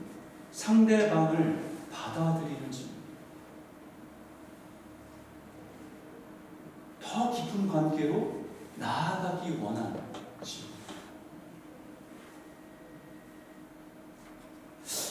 상대방을 0.50 1.70
받아들이는 1.92 2.68
질문. 2.68 2.94
더 7.00 7.30
깊은 7.30 7.68
관계로 7.68 8.44
나아가기 8.74 9.56
원하는. 9.62 10.08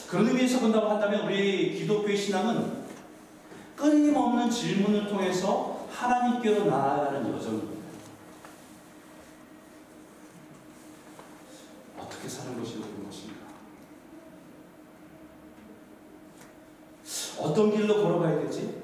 그런 0.09 0.27
의미에서 0.27 0.59
본다고 0.59 0.89
한다면 0.89 1.25
우리 1.25 1.79
기독교의 1.79 2.17
신앙은 2.17 2.87
끊임없는 3.77 4.49
질문을 4.49 5.07
통해서 5.07 5.87
하나님께로 5.91 6.65
나아가는 6.65 7.33
여정입니다. 7.33 7.87
어떻게 11.97 12.27
사는 12.27 12.59
것이 12.59 12.77
옳은 12.79 13.05
것인가? 13.05 13.37
어떤 17.57 17.71
길로 17.71 18.03
걸어가야 18.03 18.39
되지? 18.41 18.83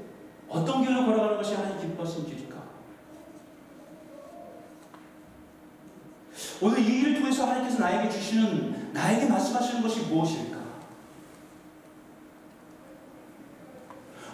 어떤 0.50 0.84
길로 0.84 1.06
걸어가는 1.06 1.38
것이 1.38 1.54
하나님 1.54 1.80
기뻐하시는 1.80 2.26
길일까? 2.26 2.56
오늘 6.60 6.80
이 6.80 7.00
일을 7.00 7.20
통해서 7.20 7.46
하나님께서 7.46 7.80
나에게 7.80 8.10
주시는, 8.10 8.94
나에게 8.94 9.28
말씀하시는 9.28 9.84
것이 9.84 10.02
무엇일까? 10.08 10.58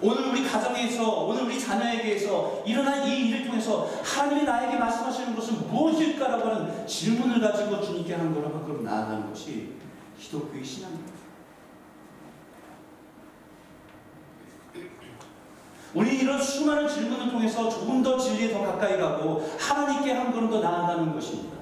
오늘 0.01 0.29
우리 0.29 0.47
가정에서, 0.47 1.25
오늘 1.25 1.43
우리 1.43 1.59
자녀에게서 1.59 2.63
일어난 2.65 3.05
이 3.05 3.27
일을 3.27 3.45
통해서 3.45 3.89
하나님이 4.01 4.43
나에게 4.43 4.77
말씀하시는 4.77 5.35
것은 5.35 5.67
무엇일까라고 5.67 6.47
하는 6.47 6.87
질문을 6.87 7.41
가지고 7.41 7.81
주님께 7.81 8.13
한 8.13 8.33
걸음 8.33 8.55
한 8.55 8.65
걸음 8.65 8.85
나아가는 8.85 9.27
것이 9.27 9.73
기독교의 10.17 10.63
신앙입니다. 10.63 11.18
우리 15.93 16.19
이런 16.19 16.41
수많은 16.41 16.87
질문을 16.87 17.31
통해서 17.31 17.67
조금 17.69 18.03
더 18.03 18.17
진리에 18.17 18.53
더 18.53 18.61
가까이 18.61 18.97
가고 18.97 19.49
하나님께 19.59 20.13
한 20.13 20.31
걸음 20.31 20.49
더 20.49 20.61
나아가는 20.61 21.13
것입니다. 21.13 21.57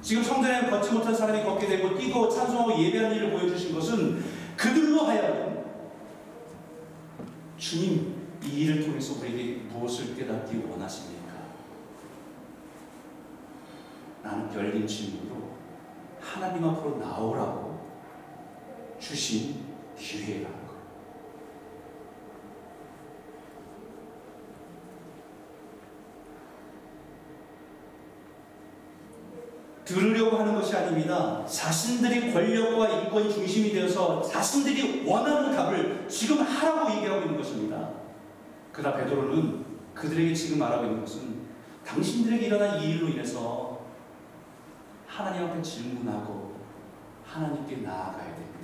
지금 0.00 0.22
성전에 0.22 0.70
걷지 0.70 0.92
못한 0.92 1.14
사람이 1.14 1.42
걷게 1.42 1.66
되고 1.66 1.98
뛰고 1.98 2.28
찬송하고 2.28 2.80
예배하는 2.80 3.16
일을 3.16 3.30
보여주신 3.32 3.74
것은 3.74 4.24
그들로 4.56 5.02
하여금 5.02 5.64
주님 7.58 8.16
이 8.44 8.46
일을 8.60 8.86
통해서 8.86 9.18
우리에게 9.18 9.62
무엇을 9.64 10.14
깨닫기 10.14 10.62
원하십니까? 10.70 11.32
나는 14.22 14.54
열린 14.54 14.86
질문으로 14.86 15.50
하나님 16.20 16.64
앞으로 16.64 16.98
나오라고 16.98 17.78
주신 19.00 19.66
기회라는 19.98 20.66
것. 20.66 20.68
들으려고 29.88 30.36
하는 30.36 30.54
것이 30.54 30.76
아닙니다. 30.76 31.42
자신들이 31.46 32.30
권력과 32.30 32.88
인권이 32.90 33.32
중심이 33.32 33.72
되어서 33.72 34.20
자신들이 34.20 35.06
원하는 35.06 35.56
답을 35.56 36.06
지금 36.06 36.42
하라고 36.42 36.94
얘기하고 36.94 37.22
있는 37.22 37.38
것입니다. 37.38 37.88
그러나 38.70 38.98
베드로는 38.98 39.64
그들에게 39.94 40.34
지금 40.34 40.58
말하고 40.58 40.84
있는 40.84 41.00
것은 41.00 41.38
당신들에게 41.86 42.46
일어난 42.46 42.78
이 42.82 42.90
일로 42.90 43.08
인해서 43.08 43.80
하나님 45.06 45.46
앞에 45.46 45.62
질문하고 45.62 46.56
하나님께 47.24 47.76
나아가야 47.76 48.34
됩니다. 48.34 48.57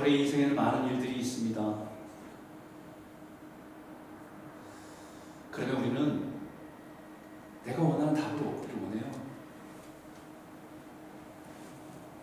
우리의 0.00 0.20
인생에는 0.20 0.54
많은 0.54 0.88
일들이 0.88 1.18
있습니다. 1.20 1.88
그러면 5.50 5.76
우리는 5.76 6.32
내가 7.64 7.82
원하는 7.82 8.14
답을 8.14 8.46
얻기를 8.46 8.82
원해요. 8.82 9.10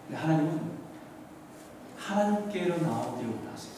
근데 0.08 0.18
하나님은 0.18 0.72
하나님께로 1.98 2.78
나오기를 2.78 3.30
원하세요. 3.32 3.76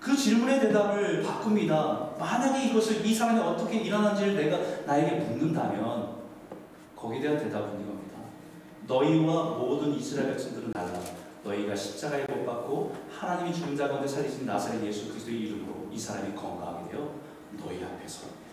그 0.00 0.14
질문의 0.14 0.60
대답을 0.60 1.22
바꿉니다. 1.22 2.10
만약에 2.18 2.66
이것을 2.66 3.04
이 3.06 3.14
사람이 3.14 3.40
어떻게 3.40 3.78
일어난지를 3.78 4.36
내가 4.36 4.84
나에게 4.84 5.24
묻는다면 5.24 6.16
거기에 6.94 7.20
대한 7.20 7.38
대답은 7.38 7.80
이겁니다. 7.80 7.83
너희와 8.86 9.58
모든 9.58 9.94
이스라엘 9.94 10.32
백성들은 10.32 10.72
달라. 10.72 11.00
너희가 11.42 11.76
십자가에 11.76 12.24
못 12.26 12.46
박고 12.46 12.96
하나님이 13.10 13.54
죽은 13.54 13.76
자 13.76 13.88
가운데 13.88 14.08
살리신 14.08 14.46
나사렛 14.46 14.82
예수 14.84 15.08
그리스도의 15.08 15.40
이름으로 15.40 15.88
이 15.92 15.98
사람이 15.98 16.34
건강하게 16.34 16.90
되어 16.90 17.14
너희 17.58 17.84
앞에 17.84 18.08
서랍니다. 18.08 18.44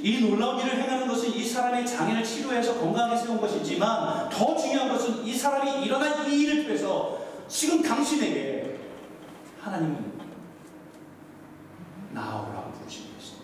이 0.00 0.20
놀라운 0.20 0.58
일을 0.58 0.82
행하는 0.82 1.06
것은 1.06 1.28
이 1.30 1.44
사람의 1.44 1.86
장애를 1.86 2.24
치료해서 2.24 2.80
건강하게 2.80 3.16
세운 3.16 3.40
것이지만 3.40 4.28
더 4.30 4.56
중요한 4.56 4.88
것은 4.88 5.24
이 5.24 5.34
사람이 5.34 5.84
일어난 5.84 6.28
이 6.28 6.42
일을 6.42 6.64
통해서 6.64 7.20
지금 7.46 7.82
당신에게 7.82 8.80
하나님은 9.60 10.12
나오라고 12.12 12.72
부르신 12.72 13.14
것입니다. 13.14 13.42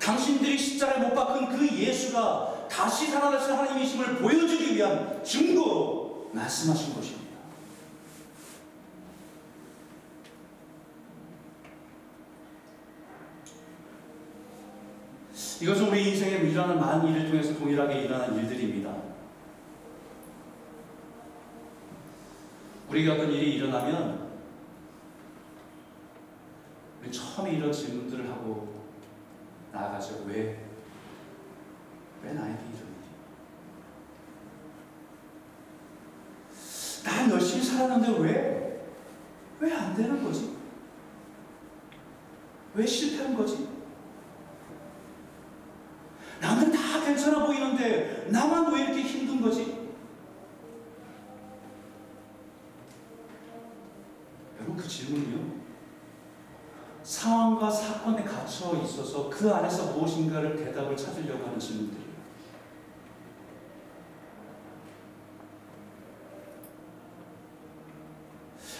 당신들이 0.00 0.56
십자가에 0.56 0.98
못 0.98 1.14
박은 1.14 1.50
그 1.50 1.68
예수가 1.68 2.68
다시 2.70 3.06
살아나신 3.08 3.52
하나님이심을 3.52 4.16
보여주기 4.16 4.74
위한 4.74 5.22
증거로 5.22 6.30
말씀하신 6.32 6.94
것입니다. 6.94 7.20
이것은 15.60 15.88
우리 15.88 16.08
인생에 16.08 16.36
일어나는 16.38 16.80
많은 16.80 17.10
일을 17.10 17.28
통해서 17.28 17.54
동일하게 17.58 18.02
일어난 18.02 18.34
일들입니다. 18.34 18.96
우리가 22.88 23.12
어떤 23.12 23.30
일이 23.30 23.56
일어나면 23.56 24.30
처음에 27.10 27.52
이런 27.52 27.70
질문들을 27.70 28.30
하고 28.30 28.69
나아가죠. 29.80 30.24
왜? 30.26 30.62
왜 32.22 32.32
나에게 32.32 32.58
일이? 32.64 32.80
난 37.04 37.30
열심히 37.30 37.62
살았는데 37.64 38.18
왜? 38.20 38.90
왜 39.60 39.72
안 39.72 39.94
되는 39.94 40.22
거지? 40.22 40.56
왜 42.74 42.86
실패한 42.86 43.36
거지? 43.36 43.68
남들 46.40 46.70
다 46.72 47.04
괜찮아 47.04 47.44
보이는데 47.46 48.28
나만 48.30 48.72
왜 48.72 48.84
이렇게 48.84 49.02
힘든 49.02 49.40
거지? 49.40 49.90
여러분 54.56 54.76
그 54.76 54.88
질문이요. 54.88 55.60
상황과 57.02 57.70
갇혀 58.70 58.84
있어서 58.84 59.28
그 59.28 59.52
안에서 59.52 59.92
무엇인가를 59.92 60.56
대답을 60.56 60.96
찾으려고 60.96 61.46
하는 61.46 61.58
질문들이에요. 61.58 62.10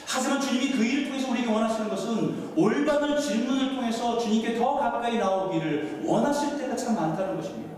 하지만 0.07 0.41
주님이 0.41 0.70
그 0.72 0.84
일을 0.84 1.05
통해서 1.07 1.30
우리에게 1.30 1.53
원하시는 1.53 1.88
것은 1.88 2.53
올바른 2.57 3.20
질문을 3.20 3.76
통해서 3.76 4.18
주님께 4.18 4.59
더 4.59 4.74
가까이 4.76 5.18
나오기를 5.18 6.03
원하실 6.05 6.59
때가 6.59 6.74
참 6.74 6.97
많다는 6.97 7.36
것입니다. 7.36 7.70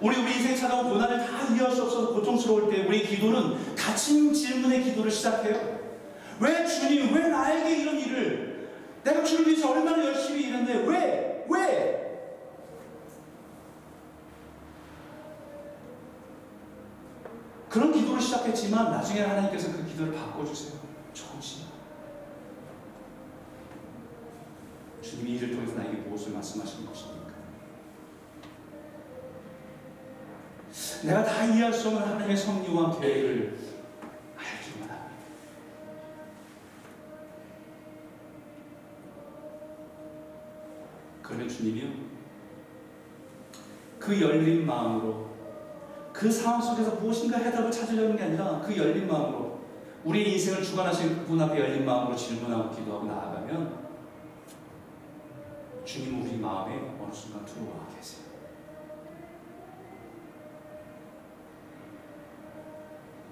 우리 0.00 0.16
우리 0.16 0.34
인생에 0.34 0.56
찾아온 0.56 0.90
고난을 0.90 1.26
다 1.26 1.54
이해할 1.54 1.72
수 1.72 1.84
없어서 1.84 2.12
고통스러울 2.12 2.70
때 2.70 2.84
우리 2.86 3.06
기도는 3.06 3.74
닫힌 3.76 4.34
질문의 4.34 4.82
기도를 4.82 5.10
시작해요. 5.10 5.85
왜 6.40 6.66
주님, 6.66 7.14
왜 7.14 7.28
나에게 7.28 7.82
이런 7.82 7.98
일을? 7.98 8.70
내가 9.04 9.22
주를 9.24 9.46
위해서 9.46 9.70
얼마나 9.70 10.04
열심히 10.04 10.44
일했는데 10.44 10.86
왜? 10.86 11.46
왜? 11.48 11.96
그런 17.68 17.92
기도를 17.92 18.20
시작했지만 18.20 18.90
나중에 18.90 19.20
하나님께서 19.20 19.72
그 19.72 19.86
기도를 19.86 20.14
바꿔주세요. 20.14 20.80
조금씩. 21.12 21.66
주님이 25.02 25.32
이를 25.36 25.52
통해서 25.52 25.74
나에게 25.74 25.98
무엇을 25.98 26.32
말씀하시는 26.32 26.86
것입니까? 26.86 27.26
내가 31.04 31.24
다 31.24 31.44
이해할 31.44 31.72
수 31.72 31.88
없는 31.88 32.02
하나님의 32.02 32.36
섭리와 32.36 32.98
계획을 32.98 33.58
알기만 34.36 34.90
합니다. 34.90 35.06
그러면 41.22 41.45
주님이요, 41.56 41.88
그 43.98 44.20
열린 44.20 44.66
마음으로 44.66 45.26
그 46.12 46.30
상황 46.30 46.60
속에서 46.60 46.96
무엇인가 46.96 47.38
해답을 47.38 47.70
찾으려는 47.70 48.16
게 48.16 48.24
아니라 48.24 48.60
그 48.60 48.76
열린 48.76 49.06
마음으로 49.06 49.60
우리 50.04 50.32
인생을 50.32 50.62
주관하신 50.62 51.18
그분 51.18 51.40
앞에 51.40 51.58
열린 51.58 51.84
마음으로 51.84 52.16
질문하고 52.16 52.74
기도하고 52.74 53.06
나아가면 53.06 53.86
주님 55.84 56.22
우리 56.22 56.38
마음에 56.38 56.96
어느 57.00 57.12
순간 57.12 57.44
들어와 57.44 57.86
계세요. 57.94 58.26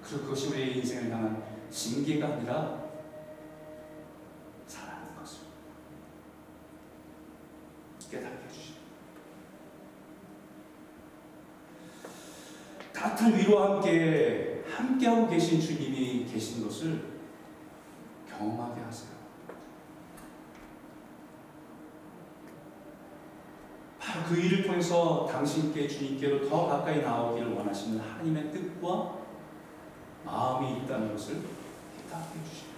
그리고 0.03 0.23
그것이 0.23 0.49
우리의 0.49 0.77
인생을 0.77 1.11
향한 1.11 1.43
징계가 1.69 2.27
아니라 2.27 2.83
사랑하는 4.67 5.15
것을 5.15 5.39
깨닫게 8.11 8.45
해주십니다. 8.45 8.85
따뜻한 13.25 13.39
위로와 13.39 13.75
함께 13.75 14.63
함께하고 14.69 15.27
계신 15.27 15.59
주님이 15.59 16.25
계신 16.25 16.63
것을 16.63 17.15
경험하게 18.29 18.81
하세요. 18.81 19.15
바로 23.99 24.23
그 24.27 24.37
일을 24.37 24.63
통해서 24.63 25.27
당신께 25.29 25.87
주님께로 25.87 26.47
더 26.47 26.67
가까이 26.67 27.01
나오기를 27.01 27.53
원하시는 27.53 27.99
하나님의 27.99 28.51
뜻과 28.51 29.17
마음이 30.23 30.79
있다는 30.79 31.11
것을 31.11 31.41
깨닫게 31.97 32.39
해주십니다. 32.39 32.75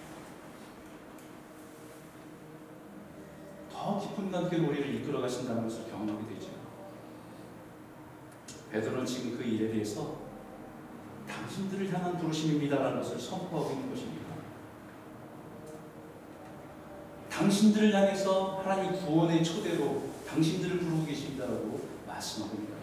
더 3.71 3.99
깊은 3.99 4.31
관계로 4.31 4.67
우리를 4.67 4.95
이끌어 4.95 5.21
가신다는 5.21 5.63
것을 5.63 5.89
경험하게 5.89 6.35
되죠. 6.35 6.47
베드로는 8.71 9.05
지금 9.05 9.37
그 9.37 9.43
일에 9.43 9.71
대해서 9.71 10.26
당신들을 11.27 11.93
향한 11.93 12.17
부르심입니다라는 12.17 13.01
것을 13.01 13.19
선포하고 13.19 13.71
있는 13.71 13.89
것입니다. 13.89 14.27
당신들을 17.29 17.93
향해서 17.93 18.61
하나님 18.63 18.93
구원의 18.93 19.43
초대로 19.43 20.03
당신들을 20.27 20.79
부르고 20.79 21.05
계십니다라고 21.05 21.79
말씀하고 22.07 22.55
있습니다. 22.55 22.77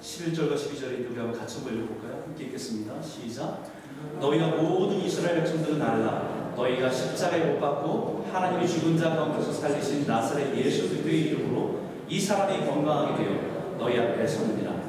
11절과 0.00 0.54
12절에 0.56 1.10
우리 1.10 1.18
한번 1.18 1.38
같이 1.38 1.58
한번 1.58 1.78
읽어볼까요? 1.78 2.22
함께 2.26 2.44
읽겠습니다. 2.44 3.00
시작. 3.02 3.70
너희가 4.18 4.48
모든 4.56 4.98
이스라엘 5.00 5.36
백성들은 5.36 5.80
알라. 5.80 6.52
너희가 6.56 6.90
십자가에 6.90 7.52
못 7.52 7.60
박고 7.60 8.26
하나님이 8.32 8.66
죽은 8.66 8.98
자 8.98 9.14
가운데서 9.14 9.52
살리신 9.52 10.06
나사렛 10.06 10.56
예수 10.56 10.88
그리스도의 10.88 11.20
이름으로 11.20 11.80
이 12.08 12.18
사람이 12.18 12.66
건강하게 12.66 13.22
되어 13.22 13.76
너희 13.78 13.98
앞에 13.98 14.26
섰느니라. 14.26 14.79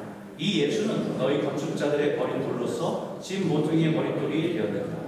이 0.42 0.64
예수는 0.64 1.20
너희 1.20 1.40
건축자들의 1.40 2.18
버린 2.18 2.42
돌로서 2.42 3.20
진 3.22 3.48
모퉁이의 3.48 3.94
머릿돌이 3.94 4.56
되었느니라. 4.56 5.02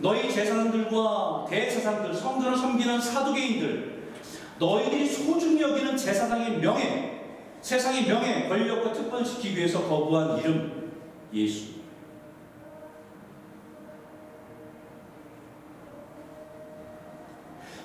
너희 0.00 0.30
제사장들과 0.30 1.46
대제사장들, 1.48 2.12
성전을 2.12 2.58
섬기는 2.58 3.00
사두개인들, 3.00 4.10
너희들이 4.58 5.06
소중히 5.06 5.62
여기는 5.62 5.96
제사장의 5.96 6.58
명예, 6.58 7.22
세상의 7.62 8.04
명예, 8.04 8.48
권력과 8.48 8.92
특권시키기 8.92 9.56
위해서 9.56 9.82
거부한 9.88 10.40
이름 10.40 10.92
예수. 11.32 11.80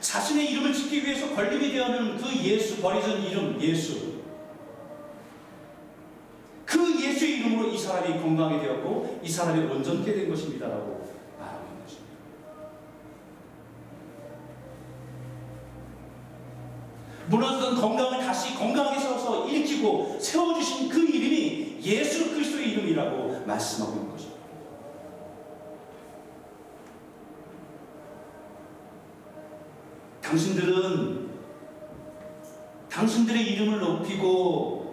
자신의 0.02 0.52
이름을 0.52 0.74
지키기 0.74 1.08
위해서 1.08 1.34
걸림이 1.34 1.72
되어는 1.72 2.18
그 2.18 2.36
예수 2.44 2.82
버리던 2.82 3.22
이름 3.22 3.62
예수. 3.62 4.15
그 6.76 7.02
예수의 7.02 7.38
이름으로 7.40 7.70
이 7.70 7.78
사람이 7.78 8.22
건강하게 8.22 8.62
되었고 8.62 9.22
이 9.24 9.30
사람이 9.30 9.72
온전케 9.72 10.14
된 10.14 10.30
것입니다라고 10.30 11.08
말하고 11.40 11.66
있는 11.70 11.84
것입니다. 11.86 12.16
무너졌던 17.30 17.76
건강을 17.80 18.20
다시 18.20 18.56
건강하게 18.56 19.00
세워서 19.00 19.48
일으키고 19.48 20.18
세워주신 20.20 20.90
그 20.90 21.00
이름이 21.00 21.78
예수 21.82 22.34
그리스도의 22.34 22.72
이름이라고 22.72 23.46
말씀하고 23.46 23.96
있는 23.96 24.12
것입니다. 24.12 24.36
당신들은 30.22 31.30
당신들의 32.90 33.54
이름을 33.54 33.80
높이고 33.80 34.85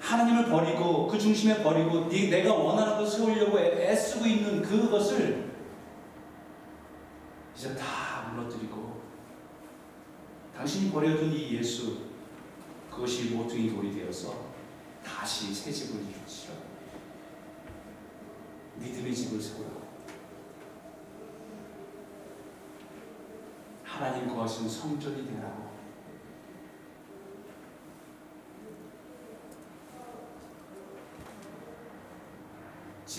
하나님을 0.00 0.46
버리고 0.46 1.06
그 1.06 1.18
중심에 1.18 1.62
버리고 1.62 2.08
내가 2.08 2.54
원하는 2.54 2.96
것을 2.96 3.18
세우려고 3.18 3.58
애쓰고 3.58 4.26
있는 4.26 4.62
그것을 4.62 5.50
이제 7.54 7.76
다 7.76 8.32
무너뜨리고 8.32 9.00
당신이 10.56 10.90
버려둔 10.90 11.32
이 11.32 11.56
예수 11.56 11.98
그것이 12.90 13.34
모퉁이 13.34 13.70
돌이 13.70 13.94
되어서 13.94 14.50
다시 15.04 15.54
새 15.54 15.70
집을 15.70 16.00
이루시라. 16.00 16.54
믿음의 18.76 19.14
집을 19.14 19.40
세우라 19.40 19.68
하나님 23.84 24.28
거하신 24.34 24.68
성전이 24.68 25.26
되라고 25.26 25.69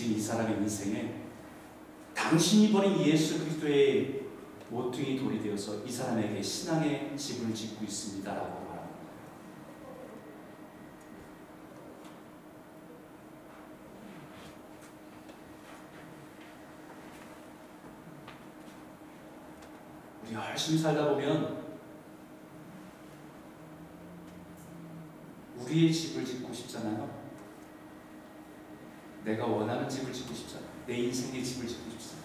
지금 0.02 0.16
이 0.16 0.20
사람의 0.20 0.56
인생에 0.56 1.14
당신이 2.12 2.72
버린 2.72 2.98
예수 3.06 3.38
그리스도의 3.38 4.22
모퉁이 4.68 5.16
돌이 5.16 5.40
되어서 5.40 5.84
이 5.84 5.92
사람에게 5.92 6.42
신앙의 6.42 7.16
집을 7.16 7.54
짓고 7.54 7.84
있습니다라고 7.84 8.64
말합니다. 8.64 8.90
우리 20.24 20.34
열심히 20.34 20.78
살다 20.78 21.10
보면 21.10 21.62
우리의 25.58 25.92
집을 25.92 26.24
짓고 26.24 26.52
싶잖아요. 26.52 27.21
내가 29.24 29.46
원하는 29.46 29.88
집을 29.88 30.12
짓고 30.12 30.34
싶잖아. 30.34 30.66
내 30.86 30.96
인생의 30.96 31.44
집을 31.44 31.68
짓고 31.68 31.90
싶잖아. 31.90 32.22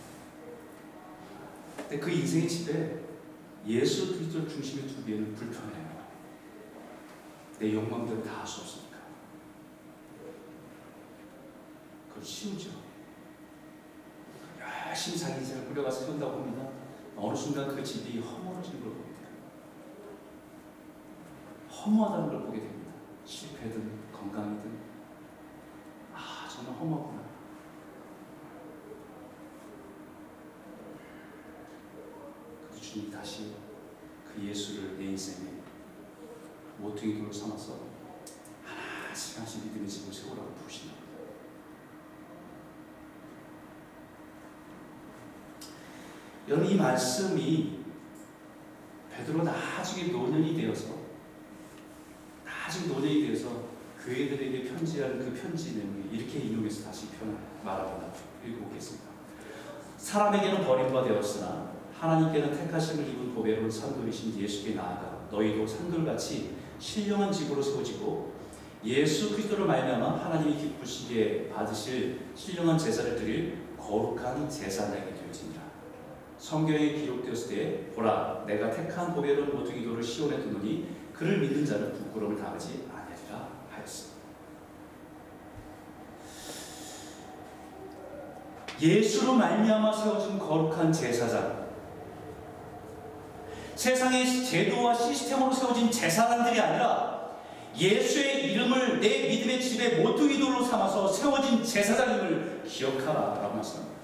근데 1.78 2.00
그 2.00 2.10
인생의 2.10 2.50
집에 2.50 3.04
예수 3.66 4.14
그리스도 4.14 4.48
중심에 4.48 4.88
두기에는 4.88 5.36
불편해요. 5.36 5.88
내 7.60 7.74
욕망들은 7.74 8.24
다할 8.24 8.46
수 8.46 8.62
없으니까. 8.62 8.98
그건 12.10 12.24
쉬우죠. 12.24 12.88
열심히 14.88 15.18
자기 15.20 15.40
인생을 15.42 15.68
꾸려가서 15.68 16.06
세운다 16.06 16.32
봅니다. 16.32 16.70
어느 17.16 17.36
순간 17.36 17.68
그 17.68 17.84
집이 17.84 18.20
허물어지는 18.20 18.82
걸 18.82 18.94
돼요. 18.94 19.08
허무하다는 21.70 22.30
걸 22.30 22.42
보게 22.48 22.60
됩니다. 22.62 22.92
실패든 23.24 24.12
건강이든 24.12 24.80
아 26.14 26.48
정말 26.50 26.74
허무하구나. 26.76 27.28
그 32.72 32.82
주님 32.82 33.12
다시 33.12 33.54
그 34.26 34.44
예수를 34.44 34.98
내 34.98 35.06
인생에 35.06 35.62
모퉁이 36.80 37.20
돌로 37.20 37.32
삼아서 37.32 37.80
하나씩 38.64 39.38
하나씩 39.38 39.64
믿음의 39.66 39.88
집을 39.88 40.12
세우라고 40.12 40.54
부르시는 40.56 40.94
거예요. 40.94 41.08
여러분 46.48 46.70
이 46.70 46.76
말씀이 46.76 47.80
베드로 49.12 49.44
나중에 49.44 50.12
노년이 50.12 50.56
되어서 50.56 50.96
나중에 52.46 52.88
노년이 52.88 53.28
되어서 53.28 53.78
교회들에게 54.04 54.64
편지하는 54.64 55.20
그 55.20 55.42
편지 55.42 55.76
내용이 55.76 56.08
이렇게 56.12 56.40
인용해서 56.40 56.86
다시 56.86 57.08
편 57.10 57.38
말합니다. 57.64 58.14
읽어보겠습니다. 58.46 59.06
사람에게는 59.98 60.64
버림바 60.66 61.04
되었으나 61.04 61.72
하나님께는 62.00 62.56
택하심을 62.56 63.10
입은 63.10 63.34
보배로운 63.34 63.70
산돌이신 63.70 64.40
예수께 64.40 64.76
나아가 64.76 65.28
너희도 65.30 65.68
산돌같이 65.68 66.56
신령한 66.80 67.32
집으로 67.32 67.62
세워지고 67.62 68.38
예수 68.86 69.32
그리스도를 69.32 69.66
말미암아 69.66 70.24
하나님이 70.24 70.56
기쁘시게 70.56 71.50
받으실 71.50 72.28
신령한 72.36 72.78
제사를 72.78 73.18
드릴 73.18 73.58
거룩한 73.78 74.50
제사장이 74.50 75.14
되어지니라. 75.14 75.67
성경에 76.38 76.94
기록되었을 76.94 77.50
때 77.50 77.92
보라 77.96 78.44
내가 78.46 78.70
택한 78.70 79.14
보배로운 79.14 79.56
모퉁이 79.56 79.84
돌을 79.84 80.04
시온에 80.04 80.40
두노니 80.40 80.96
그를 81.14 81.40
믿는 81.40 81.66
자는 81.66 81.94
부끄러움을 81.94 82.38
당하지 82.38 82.88
아니하리라 82.92 83.50
하였습니다. 83.72 84.18
예수로 88.80 89.34
말미암아 89.34 89.92
세워진 89.92 90.38
거룩한 90.38 90.94
제사장 90.94 91.68
세상의 93.76 94.46
제도와 94.46 94.94
시스템으로 94.94 95.52
세워진 95.52 95.90
제사장들이 95.90 96.60
아니라 96.60 97.18
예수의 97.76 98.52
이름을 98.52 99.00
내 99.00 99.28
믿음의 99.28 99.62
집에 99.62 100.02
모퉁이 100.02 100.40
돌로 100.40 100.64
삼아서 100.64 101.08
세워진 101.08 101.64
제사장임을 101.64 102.64
기억하라 102.68 103.40
라고 103.42 103.56
말씀합니다. 103.56 103.97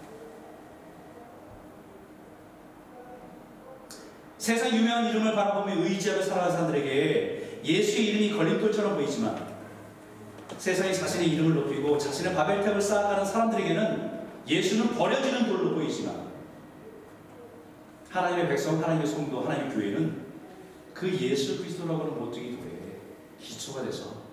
세상 4.43 4.75
유명한 4.75 5.09
이름을 5.09 5.35
바라보며 5.35 5.85
의지하며 5.85 6.21
살아가는 6.21 6.51
사람들에게 6.51 7.61
예수의 7.63 8.07
이름이 8.07 8.33
걸림돌처럼 8.33 8.95
보이지만 8.95 9.55
세상이 10.57 10.93
자신의 10.93 11.29
이름을 11.29 11.55
높이고 11.55 11.97
자신의 11.97 12.35
바벨탑을 12.35 12.81
쌓아가는 12.81 13.23
사람들에게는 13.23 14.19
예수는 14.45 14.95
버려지는 14.95 15.47
돌로 15.47 15.75
보이지만 15.75 16.27
하나님의 18.09 18.49
백성, 18.49 18.83
하나님의 18.83 19.07
성도, 19.07 19.39
하나님의 19.43 19.73
교회는 19.73 20.25
그 20.93 21.09
예수 21.21 21.59
그리스도라고 21.59 22.01
하는 22.01 22.19
모퉁이 22.19 22.57
돌에 22.57 22.99
기초가 23.39 23.83
돼서 23.83 24.23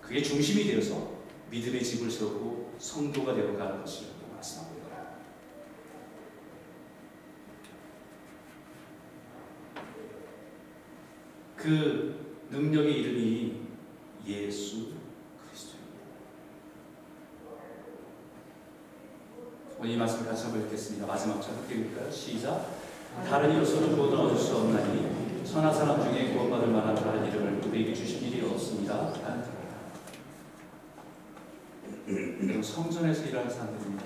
그게 0.00 0.20
중심이 0.20 0.64
되어서 0.64 1.08
믿음의 1.50 1.84
집을 1.84 2.10
세우고 2.10 2.74
성도가 2.80 3.34
되어가는 3.34 3.78
말씀하고 3.78 4.74
있는 4.74 4.88
거예요. 4.88 4.92
그 11.62 12.16
능력의 12.50 12.92
이름이 12.92 13.60
예수 14.26 14.94
그리스도입니다. 15.46 16.00
오늘 19.78 19.90
이 19.92 19.96
말씀 19.96 20.24
같이 20.26 20.42
한번 20.42 20.62
읽겠습니다. 20.62 21.06
마지막 21.06 21.40
절 21.40 21.54
함께 21.54 21.76
읽을까요? 21.76 22.10
시작. 22.10 22.66
다른 23.28 23.54
이로서는 23.54 23.94
구원을 23.94 24.16
얻을 24.18 24.36
수 24.36 24.56
없나니 24.56 25.44
천하 25.44 25.72
사람 25.72 26.02
중에 26.02 26.32
구원받을 26.32 26.66
만한 26.66 26.96
다른 26.96 27.28
이름을 27.28 27.64
우리에게 27.68 27.94
주신 27.94 28.22
일이 28.24 28.44
없습니다. 28.44 29.12
성전에서 32.60 33.26
일하는 33.26 33.48
사람들입니다. 33.48 34.04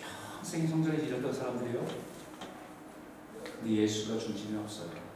평생 0.00 0.68
성전에서 0.68 1.04
일했던 1.06 1.32
사람들이요. 1.32 1.86
근데 3.42 3.70
예수가 3.70 4.18
중심이 4.18 4.56
없어요. 4.58 5.07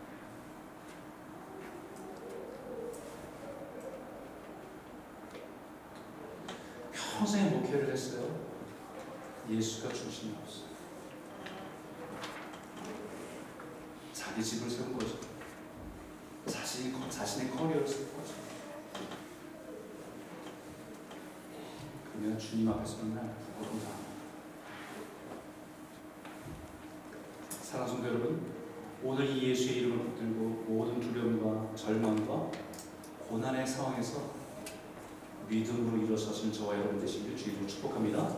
평생 7.22 7.52
목회를 7.52 7.92
했어요. 7.92 8.36
예수가 9.48 9.94
중심이 9.94 10.34
없어요. 10.42 10.72
자기 14.12 14.42
집을 14.42 14.68
세운 14.68 14.98
거죠. 14.98 15.18
자신이, 16.46 16.92
자신의 17.08 17.52
커리어를 17.52 17.86
세운 17.86 18.06
거죠. 18.16 18.34
그러면 22.12 22.36
주님 22.36 22.68
앞에서 22.68 23.04
맨날 23.04 23.36
부끄러움 23.36 23.80
당합니다. 23.80 24.12
사랑하는 27.62 27.94
성도 27.94 28.08
여러분, 28.08 28.52
오늘 29.04 29.30
이 29.30 29.50
예수의 29.50 29.76
이름을 29.76 30.06
붙들고 30.06 30.64
모든 30.66 30.98
두려움과 30.98 31.76
절망과 31.76 32.50
고난의 33.28 33.64
상황에서 33.64 34.31
믿음으로 35.52 36.06
일어서신 36.06 36.50
저와 36.50 36.78
여러분 36.78 36.98
되시기를 36.98 37.36
주님으로 37.36 37.66
축복합니다. 37.66 38.36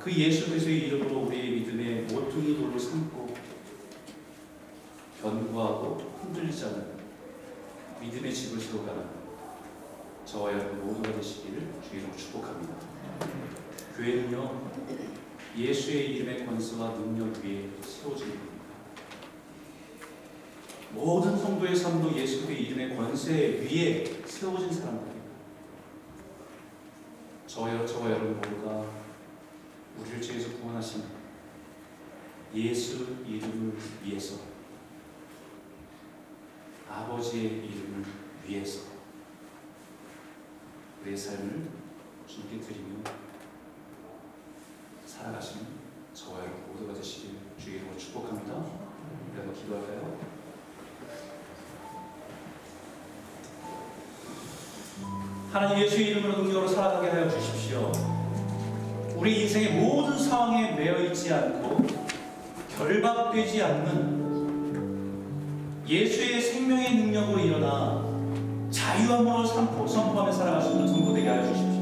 그 0.00 0.12
예수 0.12 0.48
그리스도의 0.48 0.88
이름으로 0.88 1.26
우리의 1.26 1.50
믿음의 1.60 2.02
모퉁이 2.02 2.56
돌로 2.56 2.76
삼고 2.76 3.34
견고하고 5.22 6.18
흔들리지 6.22 6.64
않는 6.64 6.98
믿음의 8.00 8.34
집을 8.34 8.60
세워가는 8.60 9.04
저와 10.24 10.52
여러분 10.52 10.86
모두가 10.86 11.14
되시기를 11.14 11.68
주님으로 11.88 12.16
축복합니다. 12.16 12.74
교회는요 13.96 14.68
예수의 15.56 16.16
이름의 16.16 16.46
권세와 16.46 16.94
능력 16.94 17.44
위에 17.44 17.68
세워진 17.82 18.28
겁니다. 18.28 18.58
모든 20.92 21.36
성도의 21.36 21.76
삶도 21.76 22.16
예수의 22.16 22.62
이름의 22.64 22.96
권세 22.96 23.60
위에 23.62 24.04
세워진 24.24 24.72
사람들입니다. 24.72 25.17
저와, 27.58 27.84
저와 27.84 28.10
여러분 28.10 28.36
모두가 28.36 28.88
우리를 29.98 30.22
죄에서 30.22 30.58
구원하신 30.58 31.02
예수 32.54 33.16
이름을 33.26 33.76
위해서 34.00 34.36
아버지의 36.88 37.66
이름을 37.66 38.04
위해서 38.46 38.82
우리의 41.02 41.16
삶을 41.16 41.68
주님께 42.28 42.60
드리며 42.60 43.02
살아가시는 45.04 45.66
저와 46.14 46.38
여러분 46.38 46.64
모두가 46.68 46.94
되시길 46.94 47.38
주의 47.58 47.78
이름으로 47.78 47.98
축복합니다. 47.98 48.54
한번 48.54 49.52
기도할까요? 49.52 50.37
하나님 55.50 55.82
예수의 55.82 56.08
이름으로 56.08 56.42
능력으로 56.42 56.68
살아가게 56.68 57.08
하여 57.08 57.28
주십시오. 57.30 57.90
우리 59.16 59.42
인생의 59.42 59.80
모든 59.80 60.18
상황에 60.18 60.72
매여 60.72 61.02
있지 61.04 61.32
않고 61.32 61.86
결박되지 62.76 63.62
않는 63.62 64.18
예수의 65.88 66.42
생명의 66.42 66.94
능력으로 66.96 67.40
일어나 67.40 68.04
자유함으로 68.70 69.46
선포하며 69.46 70.30
살아가시는 70.30 70.86
성도되게 70.86 71.26
하여 71.26 71.42
주십시오. 71.46 71.78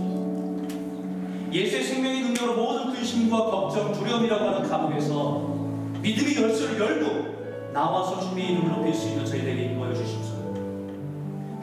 예수의 1.52 1.82
생명의 1.82 2.20
능력으로 2.20 2.54
모든 2.54 2.92
근심과 2.94 3.36
걱정, 3.36 3.92
두려움이라고 3.92 4.44
하는 4.44 4.68
감옥에서 4.68 5.56
믿음의 6.02 6.36
열쇠를 6.36 6.78
열고 6.78 7.72
나와서 7.72 8.20
주님의 8.20 8.52
이름을 8.52 8.70
높일 8.70 8.94
수 8.94 9.08
있는 9.08 9.26
저희에게 9.26 9.64
인도하여 9.64 9.92
주십시오. 9.92 10.35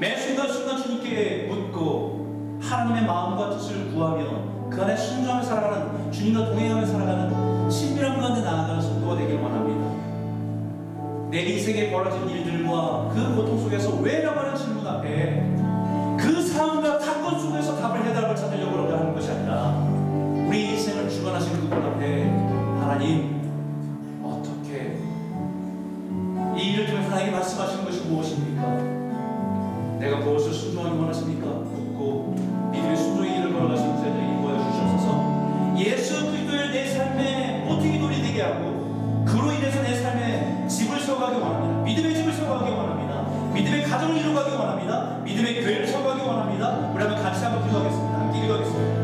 매 0.03 0.17
순간순간 0.17 0.83
주님께 0.83 1.47
묻고 1.47 2.59
하나님의 2.61 3.05
마음과 3.05 3.51
뜻을 3.51 3.93
구하며 3.93 4.69
그 4.69 4.81
안에 4.81 4.97
순종하며 4.97 5.41
살아가는 5.41 6.11
주님과 6.11 6.47
동행하며 6.47 6.85
살아가는 6.85 7.69
신비한 7.71 8.19
가운데 8.19 8.41
나아가는 8.41 8.81
성도가 8.81 9.15
되길 9.15 9.37
원합니다. 9.37 11.29
내 11.31 11.43
인생에 11.43 11.89
벌어진 11.89 12.29
일들과 12.29 13.11
그 13.13 13.33
고통 13.33 13.57
속에서 13.57 13.95
왜라고 14.01 14.41
하는 14.41 14.57
질문 14.57 14.85
앞에 14.85 15.52
이루가기 44.43 44.55
원합니다. 44.55 45.17
믿음의 45.23 45.61
교회를 45.61 45.87
세워가기 45.87 46.21
원합니다. 46.21 46.91
우리 46.93 47.01
한번 47.01 47.21
같이 47.21 47.43
한번 47.43 47.63
기도하겠습니다. 47.63 48.19
함께 48.19 48.41
기도하겠습니다 48.41 49.02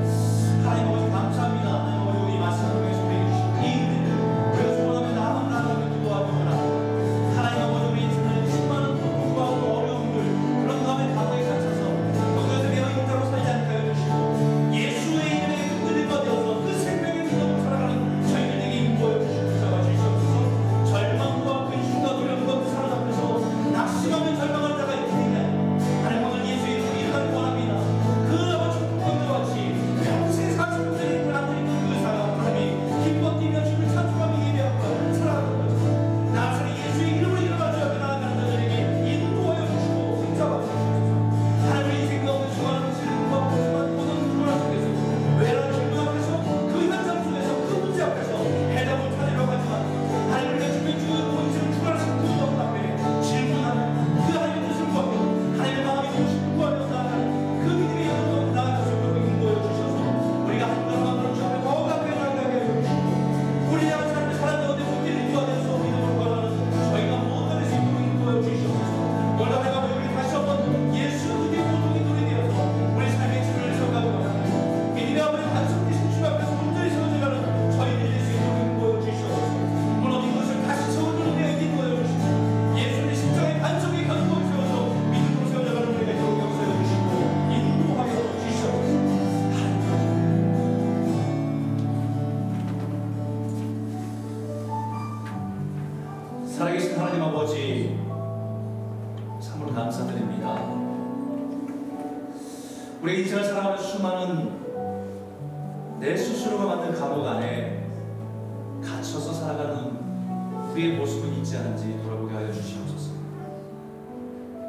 있지 111.50 111.58
않은지 111.58 112.00
돌아보게 112.04 112.36
하여 112.36 112.54
주시옵소서. 112.54 113.14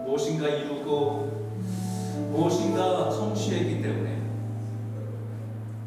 무엇인가 0.07 0.49
이루고 0.49 1.51
무엇인가 2.31 3.11
성취했기 3.11 3.83
때문에 3.83 4.23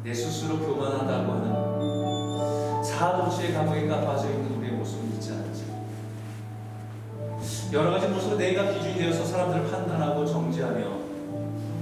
내 0.04 0.14
스스로 0.14 0.60
교만하다고 0.60 1.32
하는 1.32 2.84
사도치의 2.84 3.54
감옥에 3.54 3.88
빠져 3.88 4.30
있는 4.30 4.56
우리의 4.56 4.74
모습은 4.74 5.14
있지 5.14 5.32
않은지 5.32 5.64
여러 7.72 7.90
가지 7.90 8.06
모습으로 8.06 8.36
내가 8.36 8.70
기준이 8.72 8.94
되어서 8.94 9.24
사람들을 9.24 9.68
판단하고 9.68 10.24
정지하며 10.24 11.04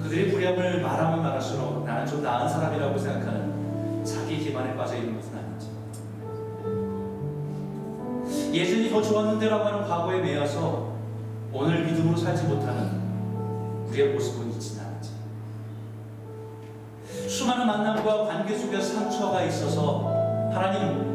그들의 0.05 0.31
불량을 0.31 0.81
말하면 0.81 1.23
말할수록 1.23 1.85
나는 1.85 2.07
좀 2.07 2.23
나은 2.23 2.49
사람이라고 2.49 2.97
생각하는 2.97 4.03
자기 4.05 4.39
기만에 4.39 4.75
빠져 4.75 4.97
있는 4.97 5.17
것은 5.17 5.32
예전이 8.53 8.91
더 8.91 9.01
좋았는데라고 9.01 9.65
하는 9.65 9.89
과거에 9.89 10.21
매여서 10.21 10.93
오늘 11.53 11.85
믿음으로 11.85 12.17
살지 12.17 12.45
못하는 12.45 13.01
우리의 13.89 14.13
모습은 14.13 14.51
있지는 14.51 14.85
않은지. 14.85 15.11
수많은 17.29 17.67
만남과 17.67 18.27
관계 18.27 18.57
속에서 18.57 18.95
상처가 18.95 19.43
있어서 19.45 20.05
하나님 20.53 21.13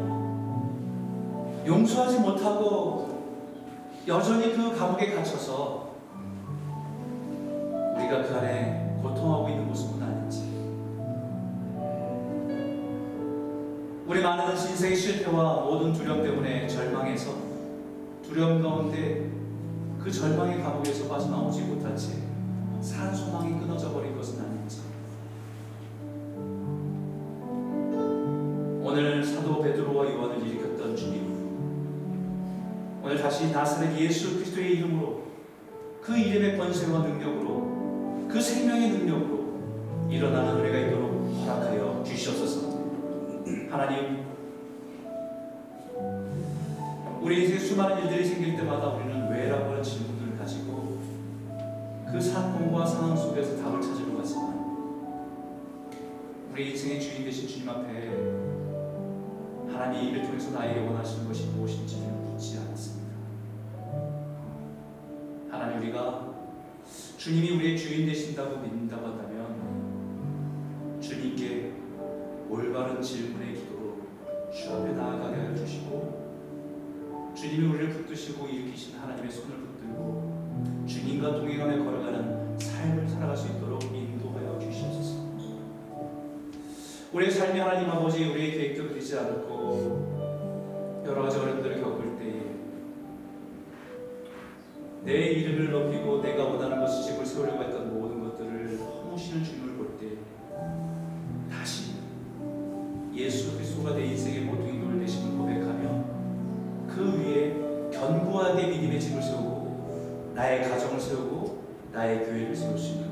용서하지 1.64 2.20
못하고 2.20 3.08
여전히 4.08 4.54
그 4.54 4.76
감옥에 4.76 5.14
갇혀서 5.14 5.88
우리가 7.96 8.22
그 8.22 8.36
안에 8.36 8.98
고통하고 9.02 9.48
있는 9.48 9.67
우리 14.08 14.22
많은 14.22 14.54
인생의 14.56 14.96
실패와 14.96 15.64
모든 15.64 15.92
두려움 15.92 16.22
때문에 16.22 16.66
절망해서 16.66 17.30
두려움 18.22 18.62
가운데 18.62 19.30
그 20.02 20.10
절망의 20.10 20.62
감옥에서 20.62 21.08
빠져나오지 21.08 21.62
못한 21.62 21.96
채 21.96 22.28
산 22.80 23.14
소망이 23.14 23.58
끊어져 23.58 23.92
버린 23.92 24.16
것은 24.16 24.40
아닌지 24.40 24.80
오늘 28.82 29.24
사도 29.24 29.60
베드로와 29.60 30.04
요한을 30.06 30.46
일으켰던 30.46 30.96
주님 30.96 31.38
오늘 33.02 33.20
다시 33.20 33.50
나사렛 33.50 33.98
예수 33.98 34.36
그리스도의 34.36 34.76
이름으로 34.76 35.22
그 36.00 36.16
이름의 36.16 36.56
권세와 36.56 37.00
능력으로 37.00 38.28
그 38.28 38.40
생명의 38.40 38.90
능력으로 38.90 40.08
일어나는 40.10 40.60
은혜가 40.60 40.78
있도록 40.86 41.28
허락하여 41.42 42.02
주시옵소서. 42.06 42.57
하나님 43.70 44.24
우리 47.20 47.44
인생 47.44 47.58
수많은 47.58 48.04
일들이 48.04 48.24
생길 48.24 48.56
때마다 48.56 48.88
우리는 48.88 49.30
왜라고 49.30 49.70
하는 49.70 49.82
질문을 49.82 50.38
가지고 50.38 50.98
그 52.10 52.20
사건과 52.20 52.86
상황 52.86 53.16
속에서 53.16 53.62
답을 53.62 53.82
찾으러 53.82 54.16
갔지만 54.16 54.58
우리 56.50 56.70
인생의 56.70 57.00
주인 57.00 57.24
되신 57.24 57.46
주님 57.46 57.68
앞에 57.68 58.08
하나님이 59.72 60.10
이를 60.10 60.22
통해서 60.22 60.50
나에게 60.50 60.80
원하시는 60.86 61.28
것이 61.28 61.46
무엇인지를 61.48 62.08
묻지 62.08 62.58
않았습니다. 62.58 63.14
하나님 65.50 65.82
우리가 65.82 66.34
주님이 67.16 67.56
우리의 67.56 67.78
주인 67.78 68.06
되신다고 68.06 68.58
믿는다고 68.58 69.06
한다 69.06 69.27
올바른 72.50 73.02
질문의 73.02 73.54
기도로 73.54 73.98
주 74.52 74.72
앞에 74.72 74.92
나아가게 74.92 75.36
하여 75.36 75.54
주시고 75.54 77.34
주님이 77.36 77.66
우리를 77.68 77.92
붙드시고 77.92 78.46
일으키신 78.48 78.98
하나님의 78.98 79.30
손을 79.30 79.56
붙들고 79.56 80.84
주님과 80.86 81.36
동행하며 81.36 81.84
걸어가는 81.84 82.58
삶을 82.58 83.08
살아갈 83.08 83.36
수 83.36 83.48
있도록 83.48 83.82
인도하여 83.84 84.58
주시옵소서. 84.58 85.28
우리의 87.12 87.30
삶이 87.30 87.60
하나님 87.60 87.90
아버지 87.90 88.24
우리의 88.24 88.52
계획대로 88.52 88.92
되지 88.92 89.18
않고 89.18 91.02
여러 91.06 91.22
가지 91.22 91.38
어려움들을 91.38 91.80
겪을 91.82 92.18
때에 92.18 92.42
내 95.04 95.12
이름을 95.32 95.70
높이고 95.70 96.20
내가 96.22 96.44
원하는 96.44 96.80
것이 96.80 97.04
집을 97.04 97.24
세우려고 97.24 97.62
했던 97.62 97.98
모든 97.98 98.20
것들을 98.20 98.78
허무시는 98.78 99.44
주님 99.44 99.67
예수 103.88 103.94
그리스도가 103.94 103.94
내 103.94 104.04
인생의 104.06 104.40
모든 104.42 104.74
이돌 104.74 105.00
되심을 105.00 105.38
고백하며 105.38 106.04
그 106.88 107.18
위에 107.18 107.90
견고하게 107.90 108.66
믿음의 108.68 109.00
집을 109.00 109.22
세우고 109.22 110.32
나의 110.34 110.68
가정을 110.68 111.00
세우고 111.00 111.62
나의 111.92 112.24
교회를 112.24 112.54
세울 112.54 112.76
수 112.78 112.92
있는 112.94 113.08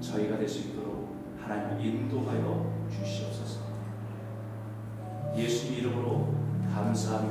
저희가 0.00 0.38
될 0.38 0.48
수 0.48 0.60
있도록 0.60 1.08
하나님 1.40 1.84
인도하여 1.86 2.72
주시옵소서. 2.90 3.60
예수 5.36 5.72
이름으로 5.72 6.34
감사하며 6.72 7.28